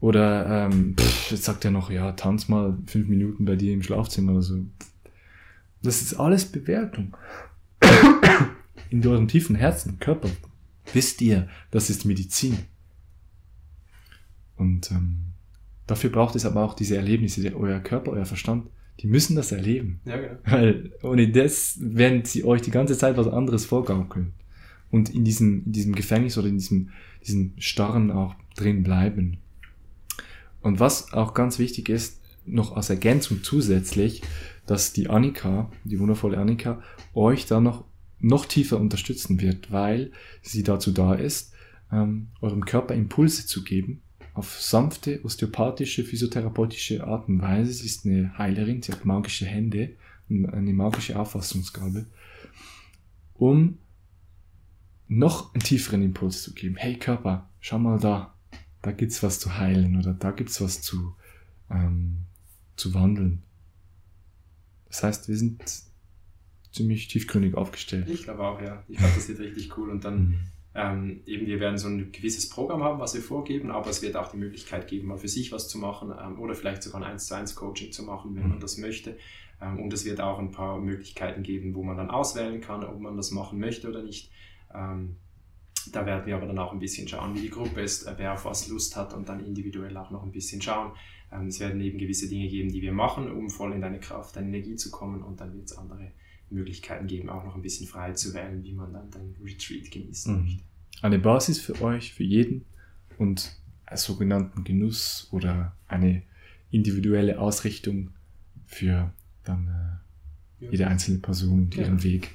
Oder 0.00 0.66
ähm, 0.66 0.96
pff, 0.96 1.30
jetzt 1.32 1.44
sagt 1.44 1.64
er 1.64 1.70
noch, 1.70 1.90
ja, 1.90 2.12
tanz 2.12 2.48
mal 2.48 2.76
fünf 2.86 3.08
Minuten 3.08 3.44
bei 3.44 3.56
dir 3.56 3.72
im 3.72 3.82
Schlafzimmer 3.82 4.32
oder 4.32 4.42
so. 4.42 4.64
Das 5.82 6.02
ist 6.02 6.14
alles 6.14 6.44
Bewertung. 6.44 7.16
In 8.90 9.06
eurem 9.06 9.28
tiefen 9.28 9.56
Herzen, 9.56 9.98
Körper, 9.98 10.30
wisst 10.92 11.20
ihr, 11.20 11.48
das 11.70 11.90
ist 11.90 12.04
Medizin. 12.04 12.58
Und 14.56 14.90
ähm, 14.90 15.28
Dafür 15.88 16.10
braucht 16.10 16.36
es 16.36 16.44
aber 16.44 16.62
auch 16.62 16.74
diese 16.74 16.96
Erlebnisse, 16.96 17.56
euer 17.56 17.80
Körper, 17.80 18.12
euer 18.12 18.26
Verstand, 18.26 18.68
die 19.00 19.06
müssen 19.06 19.36
das 19.36 19.52
erleben. 19.52 20.00
Ja, 20.04 20.18
genau. 20.18 20.34
Weil 20.44 20.92
ohne 21.02 21.28
das 21.30 21.78
werden 21.80 22.24
sie 22.24 22.44
euch 22.44 22.60
die 22.60 22.70
ganze 22.70 22.96
Zeit 22.96 23.16
was 23.16 23.26
anderes 23.26 23.64
vorgaukeln. 23.64 24.34
Und 24.90 25.08
in 25.08 25.24
diesem, 25.24 25.64
in 25.64 25.72
diesem 25.72 25.94
Gefängnis 25.94 26.36
oder 26.36 26.48
in 26.48 26.58
diesem, 26.58 26.90
diesem 27.26 27.52
Starren 27.56 28.10
auch 28.10 28.34
drin 28.54 28.82
bleiben. 28.82 29.38
Und 30.60 30.80
was 30.80 31.12
auch 31.12 31.34
ganz 31.34 31.58
wichtig 31.58 31.88
ist, 31.88 32.20
noch 32.44 32.76
als 32.76 32.90
Ergänzung 32.90 33.42
zusätzlich, 33.42 34.22
dass 34.66 34.92
die 34.92 35.08
Annika, 35.08 35.70
die 35.84 35.98
wundervolle 35.98 36.38
Annika, 36.38 36.82
euch 37.14 37.46
da 37.46 37.60
noch, 37.60 37.84
noch 38.20 38.46
tiefer 38.46 38.78
unterstützen 38.78 39.40
wird, 39.40 39.70
weil 39.70 40.12
sie 40.42 40.62
dazu 40.62 40.92
da 40.92 41.14
ist, 41.14 41.52
ähm, 41.92 42.28
eurem 42.40 42.64
Körper 42.64 42.94
Impulse 42.94 43.46
zu 43.46 43.64
geben, 43.64 44.02
auf 44.34 44.60
sanfte, 44.60 45.24
osteopathische, 45.24 46.04
physiotherapeutische 46.04 47.04
Art 47.06 47.28
und 47.28 47.42
Weise. 47.42 47.72
Sie 47.72 47.86
ist 47.86 48.06
eine 48.06 48.36
Heilerin, 48.38 48.82
sie 48.82 48.92
hat 48.92 49.04
magische 49.04 49.46
Hände 49.46 49.96
eine 50.30 50.72
magische 50.72 51.18
Auffassungsgabe, 51.18 52.06
um 53.34 53.78
noch 55.06 55.54
einen 55.54 55.62
tieferen 55.62 56.02
Impuls 56.02 56.42
zu 56.42 56.52
geben. 56.52 56.76
Hey 56.76 56.98
Körper, 56.98 57.48
schau 57.60 57.78
mal 57.78 57.98
da, 57.98 58.34
da 58.82 58.92
gibt's 58.92 59.22
was 59.22 59.40
zu 59.40 59.58
heilen 59.58 59.98
oder 59.98 60.14
da 60.14 60.30
gibt's 60.30 60.60
was 60.60 60.82
zu, 60.82 61.14
ähm, 61.70 62.18
zu 62.76 62.94
wandeln. 62.94 63.42
Das 64.86 65.02
heißt, 65.02 65.28
wir 65.28 65.36
sind 65.36 65.62
ziemlich 66.72 67.08
tiefgründig 67.08 67.54
aufgestellt. 67.54 68.08
Ich 68.08 68.24
glaube 68.24 68.42
auch, 68.46 68.60
ja. 68.60 68.82
Ich 68.88 68.98
glaube, 68.98 69.14
das 69.14 69.28
wird 69.28 69.40
richtig 69.40 69.76
cool 69.76 69.90
und 69.90 70.04
dann 70.04 70.28
mhm 70.28 70.40
ähm, 70.78 71.22
eben 71.26 71.46
wir 71.46 71.58
werden 71.58 71.76
so 71.76 71.88
ein 71.88 72.12
gewisses 72.12 72.48
Programm 72.48 72.84
haben, 72.84 73.00
was 73.00 73.14
wir 73.14 73.20
vorgeben, 73.20 73.70
aber 73.70 73.90
es 73.90 74.00
wird 74.00 74.16
auch 74.16 74.30
die 74.30 74.36
Möglichkeit 74.36 74.86
geben, 74.86 75.08
mal 75.08 75.18
für 75.18 75.28
sich 75.28 75.50
was 75.50 75.68
zu 75.68 75.78
machen 75.78 76.12
ähm, 76.22 76.38
oder 76.38 76.54
vielleicht 76.54 76.84
sogar 76.84 77.02
ein 77.02 77.10
1 77.12 77.26
zu 77.26 77.34
1 77.34 77.56
Coaching 77.56 77.90
zu 77.90 78.04
machen, 78.04 78.36
wenn 78.36 78.42
man 78.42 78.58
mhm. 78.58 78.60
das 78.60 78.78
möchte. 78.78 79.16
Ähm, 79.60 79.80
und 79.80 79.92
es 79.92 80.04
wird 80.04 80.20
auch 80.20 80.38
ein 80.38 80.52
paar 80.52 80.78
Möglichkeiten 80.78 81.42
geben, 81.42 81.74
wo 81.74 81.82
man 81.82 81.96
dann 81.96 82.10
auswählen 82.10 82.60
kann, 82.60 82.84
ob 82.84 83.00
man 83.00 83.16
das 83.16 83.32
machen 83.32 83.58
möchte 83.58 83.88
oder 83.88 84.02
nicht. 84.02 84.30
Da 85.92 86.04
werden 86.04 86.26
wir 86.26 86.36
aber 86.36 86.46
dann 86.46 86.58
auch 86.58 86.72
ein 86.72 86.78
bisschen 86.78 87.08
schauen, 87.08 87.34
wie 87.34 87.40
die 87.40 87.50
Gruppe 87.50 87.80
ist, 87.80 88.06
äh, 88.06 88.14
wer 88.16 88.34
auf 88.34 88.44
was 88.44 88.68
Lust 88.68 88.96
hat 88.96 89.14
und 89.14 89.28
dann 89.28 89.44
individuell 89.44 89.96
auch 89.96 90.10
noch 90.10 90.22
ein 90.22 90.32
bisschen 90.32 90.60
schauen. 90.60 90.92
Ähm, 91.32 91.46
es 91.46 91.60
werden 91.60 91.80
eben 91.80 91.98
gewisse 91.98 92.28
Dinge 92.28 92.48
geben, 92.48 92.70
die 92.70 92.82
wir 92.82 92.92
machen, 92.92 93.30
um 93.30 93.50
voll 93.50 93.72
in 93.72 93.80
deine 93.80 94.00
Kraft, 94.00 94.36
deine 94.36 94.48
Energie 94.48 94.76
zu 94.76 94.90
kommen 94.90 95.22
und 95.22 95.40
dann 95.40 95.54
wird 95.54 95.66
es 95.66 95.76
andere 95.76 96.12
Möglichkeiten 96.50 97.06
geben, 97.06 97.28
auch 97.28 97.44
noch 97.44 97.54
ein 97.54 97.62
bisschen 97.62 97.86
frei 97.86 98.12
zu 98.12 98.32
wählen, 98.34 98.62
wie 98.64 98.72
man 98.72 98.92
dann 98.92 99.10
dein 99.10 99.34
Retreat 99.42 99.90
genießen 99.90 100.34
mhm. 100.34 100.42
möchte. 100.42 100.62
Eine 101.02 101.18
Basis 101.18 101.60
für 101.60 101.80
euch, 101.82 102.12
für 102.12 102.24
jeden 102.24 102.64
und 103.18 103.56
einen 103.86 103.98
sogenannten 103.98 104.64
Genuss 104.64 105.28
oder 105.30 105.76
eine 105.86 106.22
individuelle 106.70 107.38
Ausrichtung 107.38 108.10
für 108.66 109.12
dann 109.44 109.68
äh, 109.68 110.64
ja. 110.64 110.70
jede 110.70 110.86
einzelne 110.88 111.18
Person 111.18 111.62
und 111.64 111.76
ihren 111.76 112.02
Weg. 112.02 112.34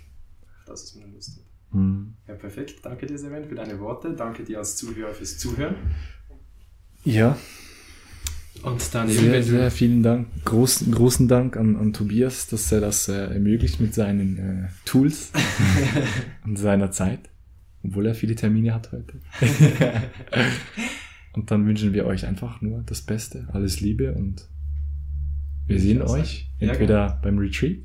Das 0.65 0.83
ist 0.83 0.95
meine 0.95 1.11
Lust. 1.13 1.42
Mhm. 1.73 2.13
Ja, 2.27 2.35
perfekt. 2.35 2.79
Danke 2.83 3.05
dir, 3.05 3.17
Seven, 3.17 3.45
für 3.45 3.55
deine 3.55 3.79
Worte. 3.79 4.13
Danke 4.13 4.43
dir 4.43 4.59
als 4.59 4.77
Zuhörer 4.77 5.13
fürs 5.13 5.37
Zuhören. 5.37 5.75
Ja. 7.03 7.37
Und 8.61 8.95
dann 8.95 9.09
sehr, 9.09 9.43
sehr 9.43 9.71
vielen 9.71 10.03
Dank. 10.03 10.27
Großen, 10.45 10.89
großen 10.91 11.27
Dank 11.27 11.57
an, 11.57 11.75
an 11.75 11.91
Tobias, 11.91 12.47
dass 12.47 12.71
er 12.71 12.79
das 12.79 13.09
äh, 13.09 13.33
ermöglicht 13.33 13.81
mit 13.81 13.93
seinen 13.93 14.37
äh, 14.37 14.69
Tools 14.85 15.31
und 16.45 16.57
seiner 16.57 16.91
Zeit. 16.91 17.29
Obwohl 17.83 18.05
er 18.05 18.15
viele 18.15 18.35
Termine 18.35 18.73
hat 18.73 18.91
heute. 18.93 19.19
und 21.33 21.51
dann 21.51 21.65
wünschen 21.65 21.91
wir 21.91 22.05
euch 22.05 22.25
einfach 22.25 22.61
nur 22.61 22.83
das 22.85 23.01
Beste, 23.01 23.49
alles 23.51 23.81
Liebe 23.81 24.13
und 24.13 24.47
wir 25.67 25.79
sehen 25.79 26.01
euch 26.01 26.49
entweder 26.59 26.97
ja, 26.97 27.07
genau. 27.07 27.21
beim 27.21 27.37
Retreat 27.39 27.79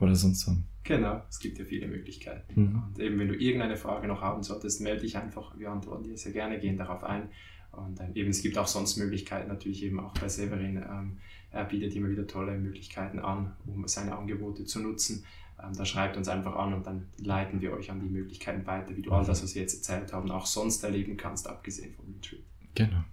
oder 0.00 0.16
sonst 0.16 0.46
wann. 0.48 0.64
Genau, 0.84 1.22
es 1.30 1.38
gibt 1.38 1.58
ja 1.58 1.64
viele 1.64 1.88
Möglichkeiten. 1.88 2.60
Mhm. 2.60 2.82
Und 2.86 2.98
eben, 3.00 3.18
wenn 3.18 3.28
du 3.28 3.34
irgendeine 3.34 3.76
Frage 3.76 4.06
noch 4.06 4.20
haben 4.20 4.42
solltest, 4.42 4.82
melde 4.82 5.00
dich 5.00 5.16
einfach. 5.16 5.58
Wir 5.58 5.70
antworten 5.70 6.04
dir 6.04 6.16
sehr 6.16 6.32
gerne, 6.32 6.58
gehen 6.58 6.76
darauf 6.76 7.02
ein. 7.02 7.30
Und 7.72 8.00
ähm, 8.00 8.10
eben, 8.14 8.30
es 8.30 8.42
gibt 8.42 8.56
auch 8.58 8.66
sonst 8.66 8.96
Möglichkeiten, 8.98 9.48
natürlich 9.48 9.82
eben 9.82 9.98
auch 9.98 10.12
bei 10.14 10.28
Severin. 10.28 10.76
Ähm, 10.76 11.18
er 11.50 11.64
bietet 11.64 11.96
immer 11.96 12.10
wieder 12.10 12.26
tolle 12.26 12.56
Möglichkeiten 12.58 13.18
an, 13.18 13.56
um 13.66 13.88
seine 13.88 14.16
Angebote 14.16 14.64
zu 14.64 14.80
nutzen. 14.80 15.24
Ähm, 15.62 15.72
da 15.74 15.84
schreibt 15.84 16.16
uns 16.16 16.28
einfach 16.28 16.54
an 16.56 16.74
und 16.74 16.86
dann 16.86 17.08
leiten 17.18 17.60
wir 17.60 17.72
euch 17.72 17.90
an 17.90 18.00
die 18.00 18.08
Möglichkeiten 18.08 18.66
weiter, 18.66 18.94
wie 18.96 19.02
du 19.02 19.12
all 19.12 19.24
das, 19.24 19.42
was 19.42 19.54
wir 19.54 19.62
jetzt 19.62 19.74
erzählt 19.74 20.12
haben, 20.12 20.30
auch 20.30 20.46
sonst 20.46 20.84
erleben 20.84 21.16
kannst, 21.16 21.48
abgesehen 21.48 21.94
vom 21.94 22.12
Retreat. 22.12 22.42
Genau. 22.74 23.04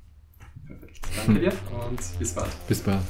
Perfekt. 0.68 1.00
Danke 1.26 1.40
dir 1.40 1.54
und 1.88 2.20
bis 2.20 2.34
bald. 2.34 2.68
Bis 2.68 2.82
bald. 2.82 3.02